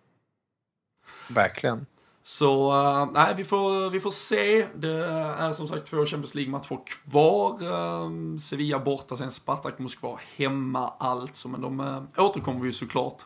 [1.29, 1.87] Verkligen.
[2.23, 4.67] Så uh, nej, vi får, vi får se.
[4.75, 5.05] Det
[5.39, 7.63] är som sagt två Champions League-matcher kvar.
[7.63, 11.49] Uh, Sevilla borta, sen Spartak Moskva hemma alltså.
[11.49, 13.23] Men de uh, återkommer vi såklart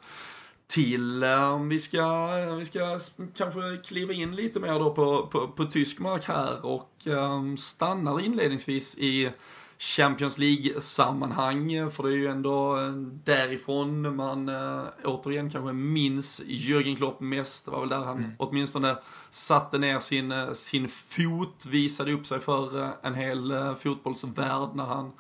[0.68, 1.22] till.
[1.24, 2.28] Um, vi, ska,
[2.59, 2.98] vi ska
[3.37, 8.20] kanske kliva in lite mer då på, på, på tysk mark här och um, stannar
[8.20, 9.31] inledningsvis i
[9.78, 12.92] Champions League-sammanhang, för det är ju ändå eh,
[13.24, 17.64] därifrån man äh, återigen kanske minns Jürgen Klopp mest.
[17.64, 18.31] Det var väl där han mm.
[18.38, 18.96] åtminstone
[19.31, 24.85] satte ner sin, eh, sin fot, visade upp sig för en hel äh, fotbollsvärld när
[24.85, 25.12] han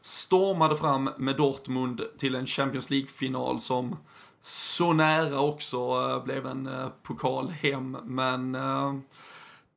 [0.00, 3.96] stormade fram med Dortmund till en Champions League-final som
[4.44, 5.76] så nära också
[6.10, 6.70] äh, blev en
[7.02, 8.56] pokal hem, men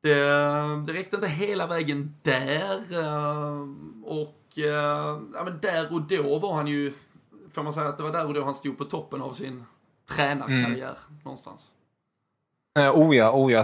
[0.02, 2.82] det, det räckte inte hela vägen där.
[2.92, 3.62] Eh,
[4.06, 6.94] och eh, ja, men där och då var han ju,
[7.54, 9.66] får man säga att det var där och då han stod på toppen av sin
[10.16, 11.20] tränarkarriär mm.
[11.24, 11.72] någonstans.
[12.80, 13.64] Eh, oh ja, oh ja.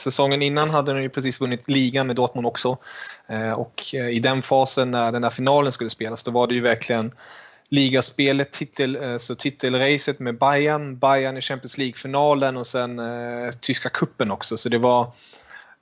[0.00, 2.76] Säsongen innan hade han ju precis vunnit ligan med Dortmund också.
[3.56, 7.12] Och i den fasen när den där finalen skulle spelas då var det ju verkligen
[7.68, 14.30] ligaspelet, titel, så titelracet med Bayern, Bayern i Champions League-finalen och sen eh, tyska kuppen
[14.30, 14.56] också.
[14.56, 15.12] Så det var,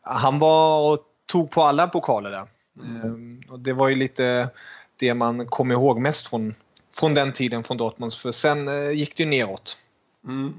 [0.02, 2.46] han var och tog på alla pokaler där.
[2.82, 3.02] Mm.
[3.02, 4.50] Ehm, och det var ju lite
[4.96, 6.54] det man kom ihåg mest från,
[7.00, 9.78] från den tiden från Dortmund, för sen eh, gick det ju neråt.
[10.24, 10.54] Mm.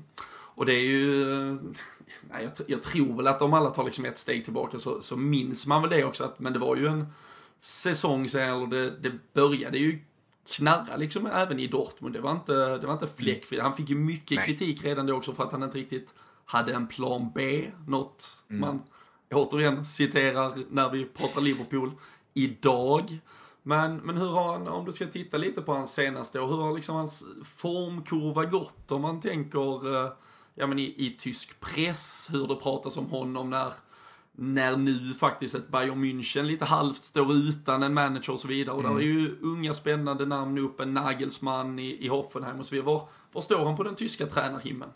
[0.55, 1.05] Och det är ju...
[2.31, 5.15] Nej, jag, jag, tror väl att om alla tar liksom ett steg tillbaka så, så
[5.15, 7.07] minns man väl det också, att, men det var ju en
[7.59, 9.99] säsong sen, eller det, det började ju
[10.49, 12.15] knarra liksom även i Dortmund.
[12.15, 13.61] Det var inte, det var inte fläckfritt.
[13.61, 14.45] Han fick ju mycket Nej.
[14.45, 16.13] kritik redan då också för att han inte riktigt
[16.45, 17.71] hade en plan B.
[17.87, 18.61] Något mm.
[18.61, 18.81] man
[19.31, 21.91] återigen citerar när vi pratar Liverpool
[22.33, 23.19] idag.
[23.63, 26.57] Men, men hur har han, om du ska titta lite på hans senaste år, hur
[26.57, 30.11] har liksom hans formkurva gått om man tänker eh,
[30.55, 33.73] ja, men i, i tysk press, hur det pratas om honom när
[34.37, 38.75] när nu faktiskt ett Bayern München lite halvt står utan en manager och så vidare.
[38.75, 38.93] Och mm.
[38.93, 42.85] där är ju unga spännande namn upp, en Nagelsmann i, i Hoffenheim och så vidare.
[42.85, 44.89] Var, var står han på den tyska tränarhimlen?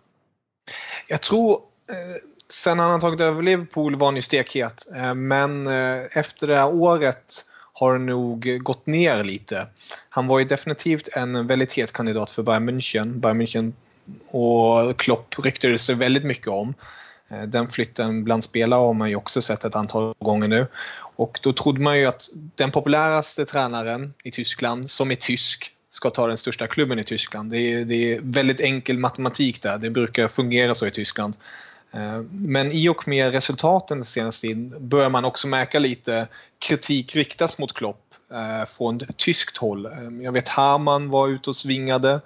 [1.08, 1.54] Jag tror,
[1.90, 4.86] eh, sen han har tagit över Liverpool var han ju stekhet.
[4.96, 9.68] Eh, men eh, efter det här året har nog gått ner lite.
[10.10, 13.20] Han var ju definitivt en väldigt het kandidat för Bayern München.
[13.20, 13.74] Bayern München
[14.32, 16.74] och Klopp ryktades det väldigt mycket om.
[17.30, 20.68] Eh, den flytten bland spelare har man ju också sett ett antal gånger nu.
[21.16, 26.10] Och då trodde man ju att den populäraste tränaren i Tyskland, som är tysk, ska
[26.10, 27.52] ta den största klubben i Tyskland.
[27.52, 29.78] Det är, det är väldigt enkel matematik där.
[29.78, 31.38] Det brukar fungera så i Tyskland.
[31.94, 36.28] Eh, men i och med resultaten den senaste tiden börjar man också märka lite
[36.68, 39.88] kritik riktas mot Klopp eh, från tyskt håll.
[40.22, 42.22] Jag vet Hamann var ute och svingade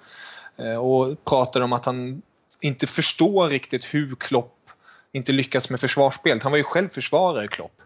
[0.79, 2.21] och pratade om att han
[2.61, 4.62] inte förstår riktigt hur Klopp
[5.13, 6.43] inte lyckats med försvarsspelet.
[6.43, 7.82] Han var ju själv försvarare, Klopp.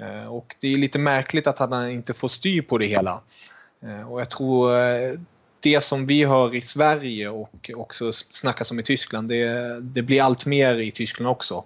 [0.00, 3.22] Eh, och det är lite märkligt att han inte får styr på det hela.
[3.84, 5.12] Eh, och jag tror eh,
[5.62, 10.22] det som vi hör i Sverige och också snackas om i Tyskland, det, det blir
[10.22, 11.64] allt mer i Tyskland också.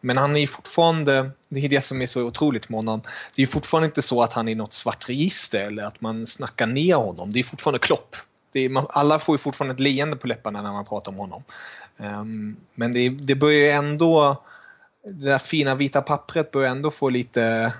[0.00, 3.02] Men han är fortfarande, det är det som är så otroligt med honom,
[3.36, 6.66] det är fortfarande inte så att han är något svart register eller att man snackar
[6.66, 7.32] ner honom.
[7.32, 8.16] Det är fortfarande Klopp.
[8.54, 11.42] Är, man, alla får ju fortfarande ett leende på läpparna när man pratar om honom.
[11.96, 14.42] Um, men det, det börjar ändå
[15.06, 17.72] det där fina vita pappret börjar ändå få lite...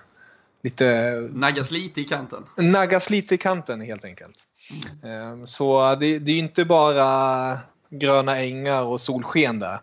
[0.62, 2.44] lite naggas lite i kanten.
[2.56, 4.44] Naggas lite i kanten helt enkelt.
[5.02, 5.46] Mm.
[5.46, 7.58] Så det, det är inte bara
[7.90, 9.78] gröna ängar och solsken där.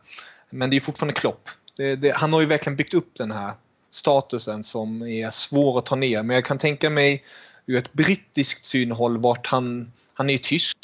[0.49, 1.49] Men det är fortfarande Klopp.
[1.77, 3.51] Det, det, han har ju verkligen byggt upp den här
[3.91, 6.23] statusen som är svår att ta ner.
[6.23, 7.23] Men jag kan tänka mig
[7.65, 10.77] ur ett brittiskt synhåll vart han, han är tysk.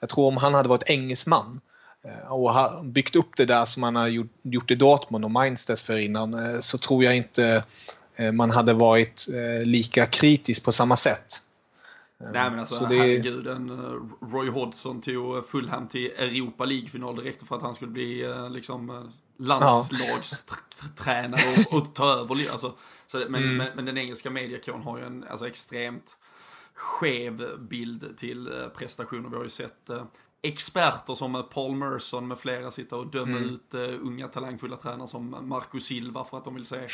[0.00, 1.60] Jag tror om han hade varit engelsman
[2.28, 4.08] och har byggt upp det där som man har
[4.42, 7.64] gjort, i Dortmund och Mainz dessförinnan eh, så tror jag inte
[8.16, 9.26] eh, man hade varit
[9.64, 11.26] lika kritisk på samma sätt.
[12.18, 12.96] Nej men alltså så det...
[12.96, 13.70] herregud, en
[14.32, 21.40] Roy Hodgson tog Fulham till Europa League-final direkt för att han skulle bli liksom landslagstränare
[21.72, 22.30] och, och ta över.
[22.30, 22.74] Alltså,
[23.06, 23.56] så, men, mm.
[23.56, 26.16] men, men, den engelska mediakåren har ju en alltså, extremt
[26.74, 29.28] skev bild till prestationer.
[29.28, 29.90] Vi har ju sett
[30.42, 33.54] experter som Paul Merson med flera sitta och döma mm.
[33.54, 36.86] ut uh, unga talangfulla tränare som Marco Silva för att de vill se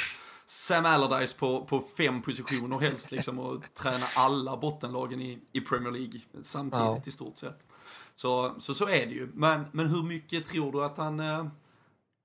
[0.47, 5.91] Sam Allardyce på, på fem positioner helst liksom och träna alla bottenlagen i, i Premier
[5.93, 7.03] League samtidigt ja.
[7.05, 7.67] i stort sett.
[8.15, 9.31] Så, så så är det ju.
[9.35, 11.47] Men, men hur mycket tror du att han, äh,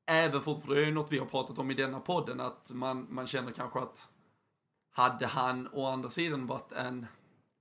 [0.06, 2.72] även för, för det är ju något vi har pratat om i denna podden, att
[2.74, 4.08] man, man känner kanske att
[4.92, 7.08] hade han å andra sidan varit en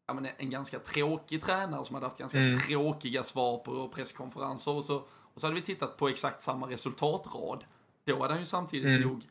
[0.06, 2.60] ja, men en ganska tråkig tränare som hade haft ganska mm.
[2.60, 4.70] tråkiga svar på presskonferenser.
[4.70, 4.96] Och så,
[5.34, 7.64] och så hade vi tittat på exakt samma resultatrad.
[8.06, 9.08] Då hade han ju samtidigt mm.
[9.08, 9.22] nog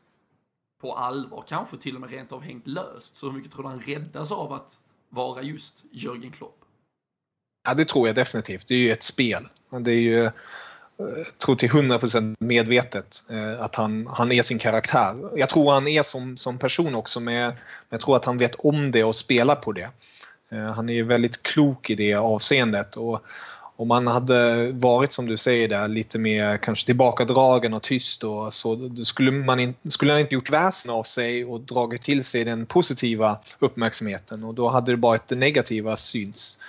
[0.82, 3.16] på allvar kanske till och med rent av hängt löst.
[3.16, 6.60] Så hur mycket tror du han räddas av att vara just Jörgen Klopp?
[7.68, 8.68] Ja, det tror jag definitivt.
[8.68, 9.48] Det är ju ett spel.
[9.80, 10.32] Det är ju, eh,
[11.46, 15.30] tror till 100% medvetet eh, att han, han är sin karaktär.
[15.36, 17.54] Jag tror han är som, som person också, men
[17.90, 19.92] jag tror att han vet om det och spelar på det.
[20.52, 22.98] Eh, han är ju väldigt klok i det avseendet.
[22.98, 23.22] Och
[23.78, 28.52] om han hade varit som du säger där lite mer kanske tillbakadragen och tyst då,
[28.52, 32.44] så skulle, man in, skulle han inte gjort väsen av sig och dragit till sig
[32.44, 36.60] den positiva uppmärksamheten och då hade det bara det negativa syns.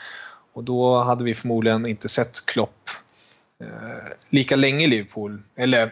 [0.52, 2.90] Och då hade vi förmodligen inte sett Klopp
[3.62, 3.68] eh,
[4.30, 5.42] lika länge i Liverpool.
[5.56, 5.90] Eller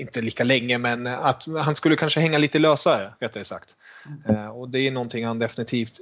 [0.00, 3.76] inte lika länge men att han skulle kanske hänga lite lösare rättare sagt.
[4.24, 6.00] Eh, och det är någonting han definitivt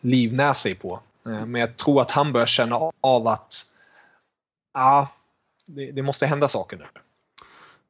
[0.00, 1.00] livnär sig på.
[1.26, 3.54] Eh, men jag tror att han börjar känna av att
[4.74, 5.08] ja,
[5.66, 6.84] det, det måste hända saker nu.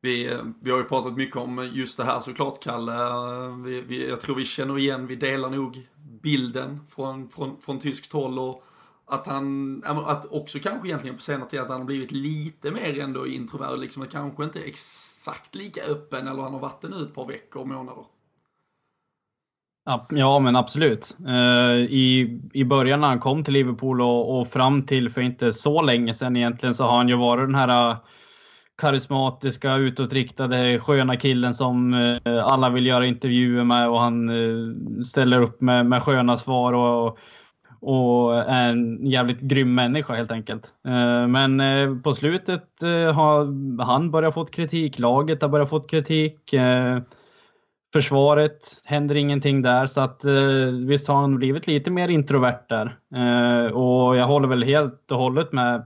[0.00, 2.92] Vi, eh, vi har ju pratat mycket om just det här såklart, Kalle.
[2.92, 5.86] Eh, vi, vi, jag tror vi känner igen, vi delar nog
[6.22, 8.64] bilden från, från, från tyskt håll och
[9.06, 13.00] att han, att också kanske egentligen på senare tid att han har blivit lite mer
[13.00, 17.14] ändå introvert, liksom kanske inte exakt lika öppen eller han har varit det nu ett
[17.14, 18.04] par veckor och månader.
[20.10, 21.16] Ja, men absolut.
[21.28, 25.52] Eh, I, I början när han kom till Liverpool och, och fram till för inte
[25.52, 27.96] så länge sedan egentligen så har han ju varit den här eh,
[28.80, 34.30] karismatiska, utåtriktade, sköna killen som eh, alla vill göra intervjuer med och han
[35.04, 37.18] ställer upp med, med sköna svar och,
[37.80, 40.74] och är en jävligt grym människa helt enkelt.
[41.28, 41.62] Men
[42.02, 42.64] på slutet
[43.14, 46.54] har han börjat fått kritik, laget har börjat fått kritik.
[47.92, 52.98] Försvaret händer ingenting där så att eh, visst har han blivit lite mer introvert där.
[53.14, 55.84] Eh, och jag håller väl helt och hållet med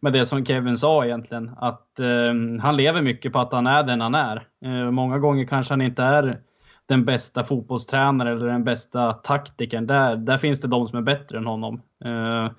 [0.00, 1.50] med det som Kevin sa egentligen.
[1.56, 4.46] Att eh, han lever mycket på att han är den han är.
[4.64, 6.40] Eh, många gånger kanske han inte är
[6.86, 9.86] den bästa fotbollstränaren eller den bästa taktikern.
[9.86, 11.82] Där, där finns det de som är bättre än honom.
[12.04, 12.50] Eh,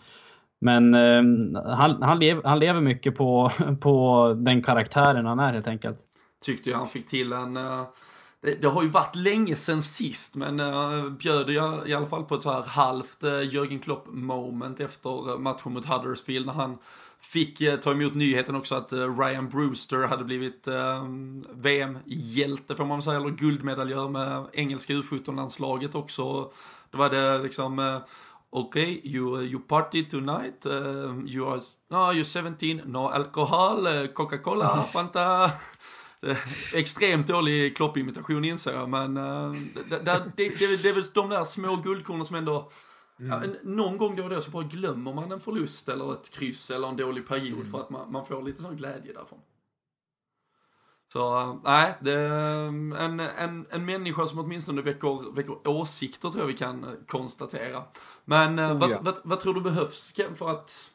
[0.62, 0.94] men
[1.56, 6.00] han, han, lev, han lever mycket på, på den karaktären han är helt enkelt.
[6.42, 7.84] Tyckte jag han fick till en uh
[8.42, 12.24] det, det, har ju varit länge sen sist, men uh, bjöd jag i alla fall
[12.24, 16.78] på ett så här halvt uh, Jörgen Klopp moment efter matchen mot Huddersfield när han
[17.22, 21.04] Fick eh, ta emot nyheten också att eh, Ryan Brewster hade blivit eh,
[21.54, 26.52] VM-hjälte får man säga, eller guldmedaljör med engelska U17-landslaget också.
[26.92, 27.98] Då var det liksom eh,
[28.52, 34.08] Okej, okay, you, you party tonight, uh, you are, no, you're 17, no alcohol, uh,
[34.08, 35.52] Coca-Cola, Fanta.
[36.76, 39.52] Extremt dålig kloppimitation inser jag, men uh,
[39.90, 42.72] det, det, det, det, är väl de där små guldkornen som ändå
[43.20, 43.32] Mm.
[43.32, 46.72] Ja, någon gång då och då så bara glömmer man en förlust eller ett kryss
[46.72, 47.72] eller en dålig period mm.
[47.72, 49.40] för att man, man får lite sån glädje därifrån.
[51.14, 56.48] Så nej, det är en, en, en människa som åtminstone väcker, väcker åsikter tror jag
[56.48, 57.84] vi kan konstatera.
[58.26, 58.98] Men oh, vad, ja.
[59.02, 60.92] vad, vad, tror du behövs för att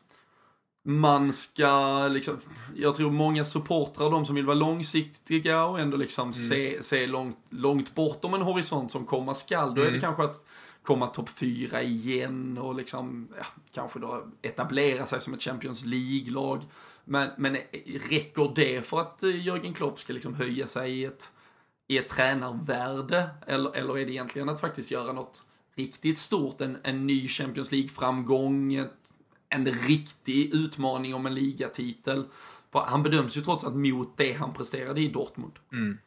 [0.86, 2.36] man ska liksom,
[2.76, 6.32] jag tror många supportrar, de som vill vara långsiktiga och ändå liksom mm.
[6.32, 10.00] se, se långt, långt bortom en horisont som komma skall, då är det mm.
[10.00, 10.46] kanske att
[10.82, 16.62] komma topp fyra igen och liksom, ja, kanske då etablera sig som ett Champions League-lag.
[17.04, 17.56] Men, men
[18.10, 21.30] räcker det för att eh, Jörgen Klopp ska liksom höja sig i ett,
[21.88, 23.30] i ett tränarvärde?
[23.46, 27.72] Eller, eller är det egentligen att faktiskt göra något riktigt stort, en, en ny Champions
[27.72, 28.86] League-framgång,
[29.54, 32.24] en riktig utmaning om en ligatitel?
[32.72, 35.52] Han bedöms ju trots allt mot det han presterade i Dortmund.
[35.72, 35.98] Mm.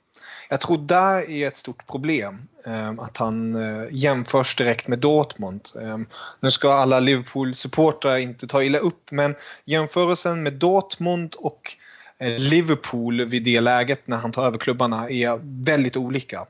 [0.49, 5.61] Jag tror där är ett stort problem, ehm, att han eh, jämförs direkt med Dortmund.
[5.81, 6.05] Ehm,
[6.39, 9.35] nu ska alla Liverpool-supportrar inte ta illa upp, men
[9.65, 11.71] jämförelsen med Dortmund och
[12.17, 16.45] eh, Liverpool vid det läget när han tar över klubbarna är väldigt olika.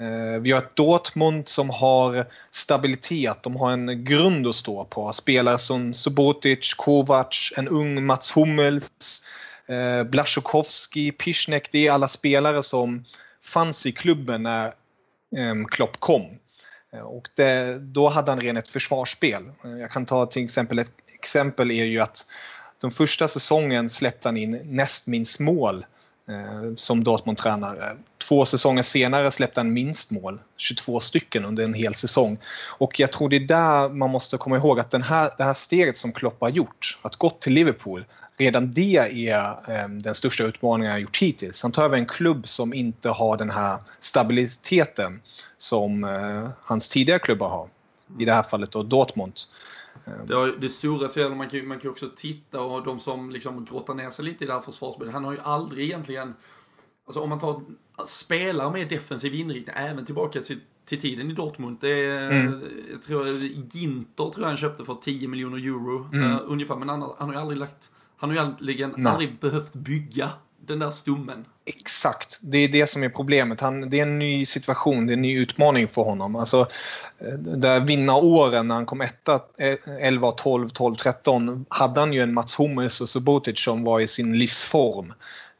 [0.00, 5.12] Eh, vi har ett Dortmund som har stabilitet, de har en grund att stå på.
[5.12, 8.90] Spelare som Subotic, Kovac, en ung Mats Hummels,
[9.66, 13.04] eh, Blaszukowski, Blasjukovski, det är alla spelare som
[13.44, 14.72] fanns i klubben när
[15.36, 16.24] ehm, Klopp kom.
[16.92, 19.42] Eh, och det, då hade han redan ett försvarsspel.
[19.80, 22.26] Jag kan ta till exempel ett exempel är ju att
[22.80, 25.86] den första säsongen släppte han in näst minst mål eh,
[26.28, 27.96] Eh, som Dortmund-tränare.
[28.28, 32.38] Två säsonger senare släppte han minst mål, 22 stycken under en hel säsong.
[32.78, 35.54] Och jag tror det är där man måste komma ihåg att den här, det här
[35.54, 38.04] steget som Klopp har gjort, att gått till Liverpool,
[38.36, 38.96] redan det
[39.28, 41.62] är eh, den största utmaningen han gjort hittills.
[41.62, 45.20] Han tar över en klubb som inte har den här stabiliteten
[45.58, 47.68] som eh, hans tidigare klubbar har.
[48.18, 49.34] I det här fallet då Dortmund.
[50.26, 53.94] Det, det surras ju, man kan, man kan också titta och de som liksom grottar
[53.94, 56.34] ner sig lite i det här försvarsspelet, han har ju aldrig egentligen,
[57.06, 57.62] alltså om man tar
[58.06, 62.62] spelare med defensiv inriktning, även tillbaka till, till tiden i Dortmund, det är, mm.
[62.90, 63.26] jag tror,
[63.70, 66.32] Ginter tror jag han köpte för 10 miljoner euro, mm.
[66.32, 69.12] uh, ungefär, men han, han har ju aldrig lagt han har ju Nej.
[69.12, 70.30] aldrig behövt bygga
[70.66, 71.44] den där stummen.
[71.68, 73.60] Exakt, det är det som är problemet.
[73.60, 76.36] Han, det är en ny situation, det är en ny utmaning för honom.
[76.36, 76.60] Alltså,
[77.18, 79.40] eh, där vinnaråren när han kom etta,
[80.00, 84.06] 11, 12, 12, 13 hade han ju en Mats Hummels och Subotic som var i
[84.06, 85.12] sin livsform.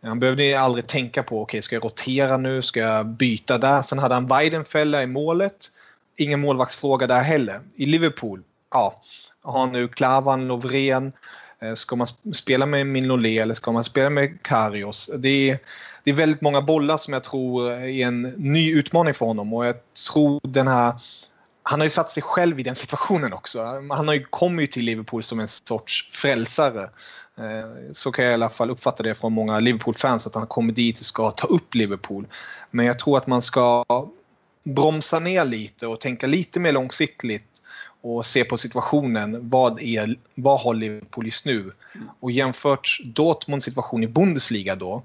[0.03, 3.83] Han behövde aldrig tänka på, okej okay, ska jag rotera nu, ska jag byta där?
[3.83, 5.71] Sen hade han Weidenfeller i målet.
[6.19, 7.61] Ingen målvaktsfråga där heller.
[7.75, 8.43] I Liverpool,
[8.73, 9.01] ja,
[9.43, 11.13] har nu Klavan, Lovren,
[11.63, 15.11] eh, ska man spela med Minolé eller ska man spela med Karios?
[15.19, 15.59] Det är,
[16.07, 19.67] det är väldigt många bollar som jag tror är en ny utmaning för honom och
[19.67, 19.77] jag
[20.13, 20.95] tror den här
[21.63, 23.65] han har ju satt sig själv i den situationen också.
[23.91, 26.83] Han har ju, kommer ju till Liverpool som en sorts frälsare.
[27.39, 30.73] Eh, så kan jag i alla fall uppfatta det från många Liverpool-fans att han kommer
[30.73, 32.27] dit och ska ta upp Liverpool.
[32.71, 33.85] Men jag tror att man ska
[34.65, 37.63] bromsa ner lite och tänka lite mer långsiktigt
[38.03, 39.49] och se på situationen.
[39.49, 41.73] Vad, är, vad har Liverpool just nu?
[42.21, 45.03] Och jämfört Dortmunds situation i Bundesliga då eh,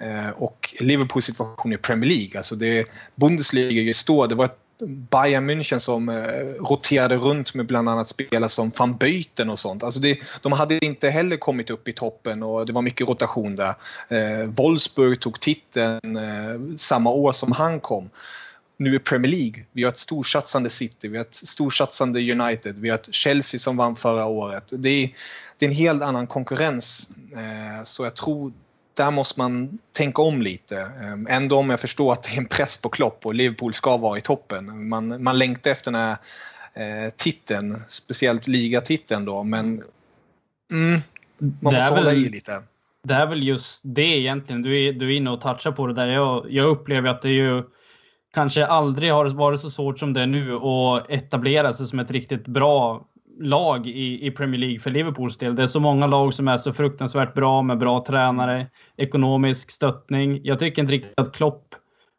[0.00, 2.38] Eh, och Liverpools situation i Premier League.
[2.38, 2.84] Alltså det,
[3.14, 6.14] Bundesliga just då, det var ett Bayern München som eh,
[6.60, 9.82] roterade runt med bland annat spelare som van Buyten och sånt.
[9.82, 13.56] Alltså det, de hade inte heller kommit upp i toppen och det var mycket rotation
[13.56, 13.74] där.
[14.08, 18.10] Eh, Wolfsburg tog titeln eh, samma år som han kom.
[18.76, 22.88] Nu i Premier League, vi har ett storsatsande City, vi har ett storsatsande United, vi
[22.88, 24.72] har ett Chelsea som vann förra året.
[24.76, 25.10] Det är,
[25.58, 27.08] det är en helt annan konkurrens.
[27.32, 28.52] Eh, så jag tror
[28.98, 30.80] där måste man tänka om lite.
[30.80, 33.96] Ehm, ändå om jag förstår att det är en press på Klopp och Liverpool ska
[33.96, 34.88] vara i toppen.
[34.88, 36.16] Man, man längtar efter den här
[36.74, 39.64] eh, titeln, speciellt ligatiteln då, men
[40.72, 41.00] mm,
[41.38, 42.62] man måste hålla i lite.
[43.04, 44.62] Det är väl just det egentligen.
[44.62, 46.06] Du är, du är inne och touchar på det där.
[46.06, 47.62] Jag, jag upplever att det ju
[48.34, 52.10] kanske aldrig har varit så svårt som det är nu att etablera sig som ett
[52.10, 53.07] riktigt bra
[53.40, 55.56] lag i, i Premier League för Liverpools del.
[55.56, 58.66] Det är så många lag som är så fruktansvärt bra med bra tränare,
[58.96, 60.40] ekonomisk stöttning.
[60.44, 61.74] Jag tycker inte riktigt att Klopp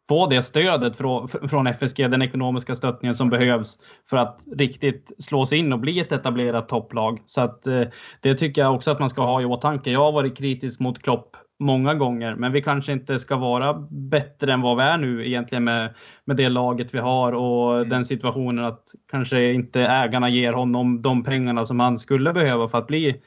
[0.08, 3.78] får det stödet från, från FSG, den ekonomiska stöttningen som behövs
[4.10, 7.22] för att riktigt slå sig in och bli ett etablerat topplag.
[7.26, 7.82] Så att eh,
[8.20, 9.90] det tycker jag också att man ska ha i åtanke.
[9.90, 14.52] Jag har varit kritisk mot Klopp många gånger, men vi kanske inte ska vara bättre
[14.52, 15.94] än vad vi är nu egentligen med,
[16.24, 17.88] med det laget vi har och mm.
[17.88, 22.78] den situationen att kanske inte ägarna ger honom de pengarna som han skulle behöva för
[22.78, 23.20] att bli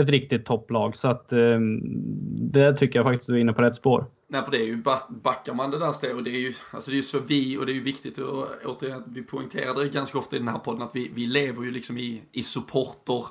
[0.00, 0.96] ett riktigt topplag.
[0.96, 1.60] Så att eh,
[2.52, 4.06] det tycker jag faktiskt du är inne på rätt spår.
[4.30, 6.90] Nej, för det är ju, backar man det där steget, och det är ju, alltså
[6.90, 10.18] det är ju så vi, och det är ju viktigt, och återigen, vi poängterade ganska
[10.18, 13.24] ofta i den här podden att vi, vi lever ju liksom i, i supporter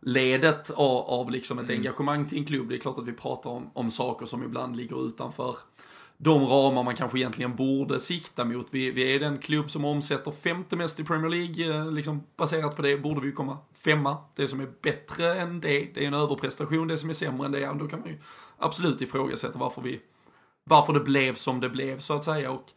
[0.00, 1.80] ledet av, av liksom ett mm.
[1.80, 2.68] engagemang till en klubb.
[2.68, 5.56] Det är klart att vi pratar om, om saker som ibland ligger utanför
[6.22, 8.66] de ramar man kanske egentligen borde sikta mot.
[8.70, 11.76] Vi, vi är den klubb som omsätter femte mest i Premier League.
[11.76, 14.16] Eh, liksom baserat på det borde vi komma femma.
[14.34, 16.88] Det som är bättre än det, det är en överprestation.
[16.88, 18.18] Det som är sämre än det, då kan man ju
[18.58, 20.00] absolut ifrågasätta varför vi
[20.64, 22.50] varför det blev som det blev så att säga.
[22.50, 22.70] Och,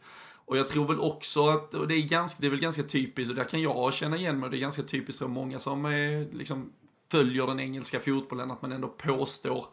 [0.44, 3.30] och jag tror väl också att, och det är, ganska, det är väl ganska typiskt,
[3.30, 5.84] och där kan jag känna igen mig, och det är ganska typiskt för många som
[5.84, 6.72] är liksom
[7.14, 9.66] följer den engelska fotbollen, att man ändå påstår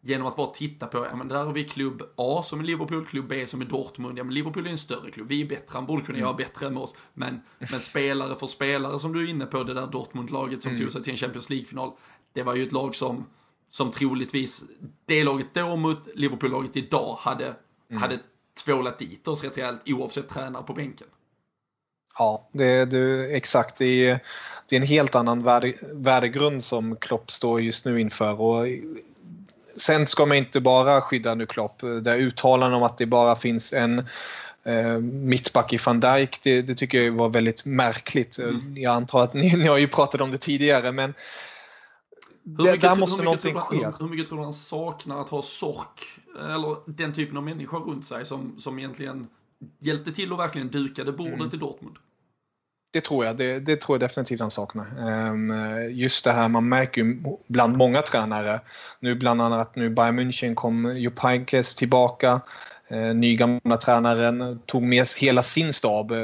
[0.00, 3.06] genom att bara titta på, ja men där har vi klubb A som är Liverpool,
[3.06, 5.72] klubb B som är Dortmund, ja men Liverpool är en större klubb, vi är bättre,
[5.72, 6.94] han borde kunna göra bättre än oss.
[7.14, 10.82] Men, men spelare för spelare som du är inne på, det där Dortmund-laget som mm.
[10.82, 11.92] tog sig till en Champions League-final,
[12.32, 13.26] det var ju ett lag som,
[13.70, 14.64] som troligtvis,
[15.06, 17.54] det laget då mot Liverpool-laget idag hade,
[17.90, 18.02] mm.
[18.02, 18.18] hade
[18.64, 21.06] tvålat dit oss rätt rejält oavsett tränare på bänken.
[22.18, 23.76] Ja, det, det, exakt.
[23.76, 24.20] Det är,
[24.68, 28.40] det är en helt annan värde, värdegrund som Klopp står just nu inför.
[28.40, 28.66] Och
[29.76, 31.80] sen ska man inte bara skydda nu Klopp.
[32.02, 33.98] Det uttalanden om att det bara finns en
[34.64, 38.38] eh, mittback i van Dijk, det, det, tycker jag var väldigt märkligt.
[38.38, 38.76] Mm.
[38.76, 41.14] Jag antar att ni, ni har ju pratat om det tidigare men
[42.58, 43.76] hur mycket, där måste hur någonting ske.
[43.76, 47.80] Hur, hur, mycket tror du han saknar att ha sork, eller den typen av människor
[47.80, 49.28] runt sig som, som egentligen
[49.78, 51.50] hjälpte till och verkligen dukade bordet mm.
[51.54, 51.96] i Dortmund?
[52.90, 53.36] Det tror jag.
[53.36, 54.86] Det, det, tror jag definitivt han saknar.
[55.08, 55.52] Ehm,
[55.90, 58.60] just det här, man märker ju bland många tränare,
[59.00, 62.40] nu bland annat nu Bayern München kom Jupp Heynckes tillbaka,
[62.88, 66.12] eh, Nygamla ny gamla tränaren tog med hela sin stab.
[66.12, 66.18] Eh,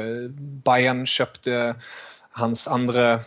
[0.63, 1.75] Bayern köpte
[2.31, 3.19] hans andra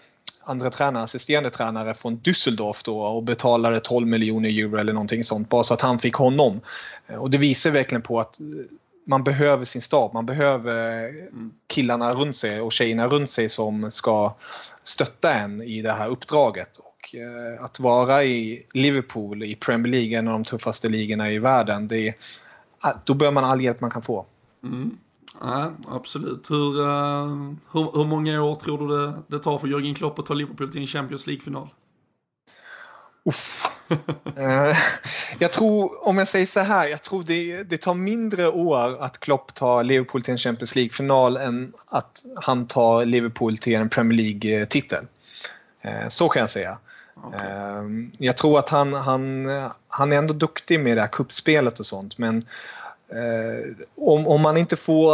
[0.45, 5.49] andra tränare, assisterande tränare från Düsseldorf då och betalade 12 miljoner euro eller någonting sånt
[5.49, 6.61] bara så att han fick honom.
[7.09, 8.39] Eh, och det visar verkligen på att
[9.09, 11.13] man behöver sin stab, man behöver
[11.67, 14.35] killarna runt sig och tjejerna runt sig som ska
[14.85, 16.79] stötta en i det här uppdraget.
[16.79, 21.39] Och eh, att vara i Liverpool, i Premier League, en av de tuffaste ligorna i
[21.39, 22.15] världen, det,
[22.81, 24.27] ah, då behöver man all hjälp man kan få.
[24.63, 24.99] Mm.
[25.41, 26.51] Ja, absolut.
[26.51, 30.27] Hur, uh, hur, hur, många år tror du det, det tar för Jörgen Klopp att
[30.27, 31.69] ta Liverpool till en Champions League-final?
[34.37, 34.77] Eh,
[35.39, 39.21] jag tror, om jag säger så här, jag tror det, det tar mindre år att
[39.21, 44.19] Klopp tar Liverpool till en Champions League-final än att han tar Liverpool till en Premier
[44.19, 45.07] League-titel.
[45.83, 46.79] Eh, så kan jag säga.
[47.27, 47.41] Okay.
[47.41, 47.83] Eh,
[48.19, 49.49] jag tror att han, han,
[49.89, 52.45] han är ändå duktig med det här kuppspelet och sånt men
[53.97, 55.13] om, om man inte får,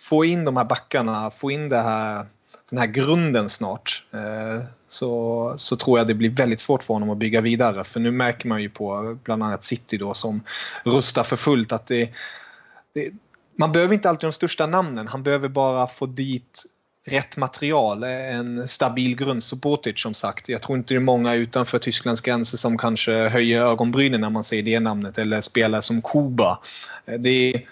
[0.00, 2.26] får in de här backarna, får in det här
[2.70, 7.10] den här grunden snart eh, så, så tror jag det blir väldigt svårt för honom
[7.10, 7.84] att bygga vidare.
[7.84, 10.42] För nu märker man ju på bland annat City då som
[10.84, 12.10] rustar för fullt att det,
[12.94, 13.12] det
[13.58, 15.08] man behöver inte alltid de största namnen.
[15.08, 16.64] Han behöver bara få dit
[17.06, 19.42] rätt material, en stabil grund.
[19.42, 20.48] Subotic som sagt.
[20.48, 24.44] Jag tror inte det är många utanför Tysklands gränser som kanske höjer ögonbrynen när man
[24.44, 25.18] säger det namnet.
[25.18, 26.60] Eller spelare som Kuba.
[27.06, 27.62] Eh, det är,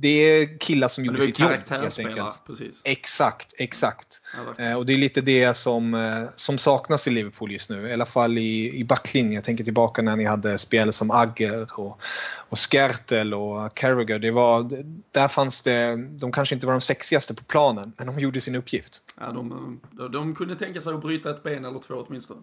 [0.00, 1.50] det är killar som gjorde sitt jobb.
[1.50, 2.42] Helt enkelt.
[2.46, 2.80] Precis.
[2.84, 4.20] Exakt, exakt.
[4.56, 7.88] Ja, och det är lite det som, eh, som saknas i Liverpool just nu.
[7.88, 9.32] I alla fall i, i backlinjen.
[9.32, 12.00] Jag tänker tillbaka när ni hade spelare som Agger och,
[12.48, 14.18] och Skertel och Carragher.
[14.18, 14.70] Det var,
[15.12, 18.54] där fanns det, de kanske inte var de sexigaste på planen, men de gjorde sin
[18.54, 19.00] uppgift.
[19.20, 19.80] Ja, de,
[20.12, 22.40] de kunde tänka sig att bryta ett ben eller två åtminstone.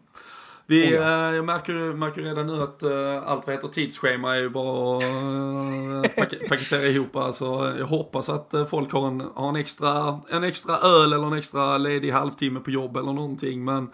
[0.67, 1.33] Vi, oh ja.
[1.33, 5.03] jag märker, märker redan nu att uh, allt vad heter tidsschema är ju bara att
[5.03, 6.01] uh,
[6.49, 7.15] paketera ihop.
[7.15, 11.37] Alltså, jag hoppas att folk har en, har en, extra, en extra öl eller en
[11.37, 13.65] extra ledig halvtimme på jobb eller någonting.
[13.65, 13.89] Men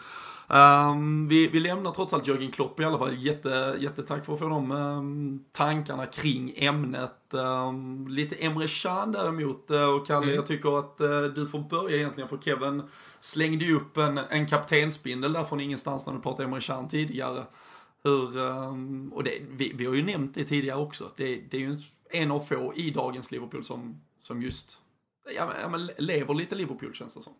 [0.53, 3.17] Um, vi, vi lämnar trots allt Jörgen Klopp i alla fall.
[3.17, 7.33] Jätte, jättetack för att få de um, tankarna kring ämnet.
[7.33, 9.71] Um, lite Emre Can däremot.
[9.71, 10.35] Uh, och Kalle, mm.
[10.35, 12.83] jag tycker att uh, du får börja egentligen för Kevin
[13.19, 17.45] slängde ju upp en, en kaptensbindel där från ingenstans när du pratade Emre Can tidigare.
[18.03, 18.39] Hur,
[19.13, 21.11] och det, vi, vi har ju nämnt det tidigare också.
[21.15, 21.77] Det, det är ju
[22.09, 24.77] en av få i dagens Liverpool som, som just
[25.35, 27.33] ja, men, lever lite Liverpool känns det som.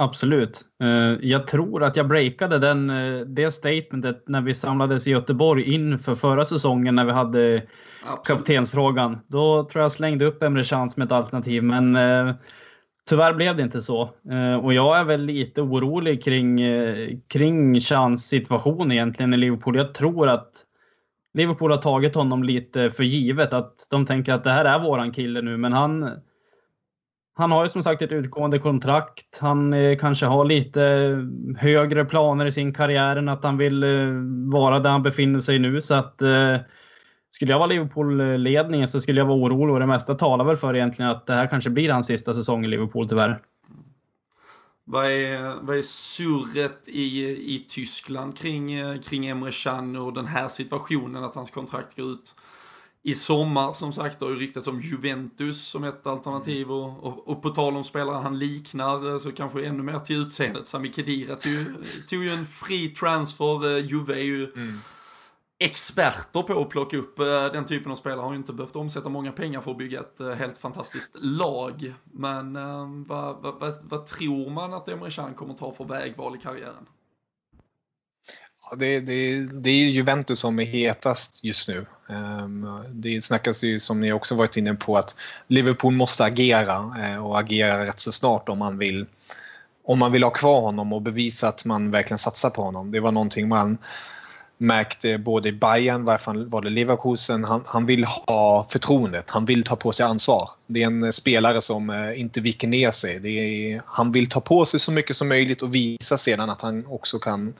[0.00, 0.60] Absolut.
[0.82, 5.74] Eh, jag tror att jag breakade den, eh, det statementet när vi samlades i Göteborg
[5.74, 7.62] inför förra säsongen när vi hade
[8.04, 8.26] Absolut.
[8.26, 9.18] kaptensfrågan.
[9.26, 12.34] Då tror jag slängde upp Emre Can som ett alternativ, men eh,
[13.08, 14.10] tyvärr blev det inte så.
[14.62, 16.60] Och jag är väl lite orolig kring,
[17.28, 19.76] kring Chans situation egentligen i Liverpool.
[19.76, 20.50] Jag tror att
[21.34, 23.52] Liverpool har tagit honom lite för givet.
[23.52, 26.10] Att de tänker att det här är våran kille nu, men han
[27.40, 29.38] han har ju som sagt ett utgående kontrakt.
[29.40, 31.16] Han eh, kanske har lite
[31.58, 34.06] högre planer i sin karriär än att han vill eh,
[34.52, 35.82] vara där han befinner sig nu.
[35.82, 36.56] Så att eh,
[37.30, 40.76] skulle jag vara Liverpool-ledningen så skulle jag vara orolig och det mesta talar väl för
[40.76, 43.42] egentligen att det här kanske blir hans sista säsong i Liverpool tyvärr.
[44.84, 47.22] Vad är, vad är surret i,
[47.54, 52.06] i Tyskland kring, eh, kring Emre Can och den här situationen att hans kontrakt går
[52.06, 52.34] ut?
[53.02, 57.42] I sommar som sagt har ju ryktats om Juventus som ett alternativ och, och, och,
[57.42, 60.66] på tal om spelare han liknar så kanske ännu mer till utseendet.
[60.66, 61.52] Sami Khedira tog,
[62.08, 63.76] tog ju en fri transfer.
[63.76, 64.78] Eh, Juve är ju mm.
[65.58, 68.20] experter på att plocka upp eh, den typen av spelare.
[68.20, 71.94] Har ju inte behövt omsätta många pengar för att bygga ett eh, helt fantastiskt lag.
[72.04, 72.54] Men
[73.04, 76.86] vad, vad, vad, vad tror man att Emre Can kommer ta för vägval i karriären?
[78.76, 81.86] Det, det, det är Juventus som är hetast just nu.
[82.08, 85.16] Ehm, det snackas ju som ni också varit inne på att
[85.48, 89.06] Liverpool måste agera eh, och agera rätt så snart om man vill
[89.84, 92.92] om man vill ha kvar honom och bevisa att man verkligen satsar på honom.
[92.92, 93.78] Det var någonting man
[94.60, 99.64] märkt både i Bayern, varför var det Leverkusen, han, han vill ha förtroendet, han vill
[99.64, 100.50] ta på sig ansvar.
[100.66, 103.16] Det är en eh, spelare som eh, inte viker ner sig.
[103.16, 106.86] Är, han vill ta på sig så mycket som möjligt och visa sedan att han
[106.86, 107.54] också kan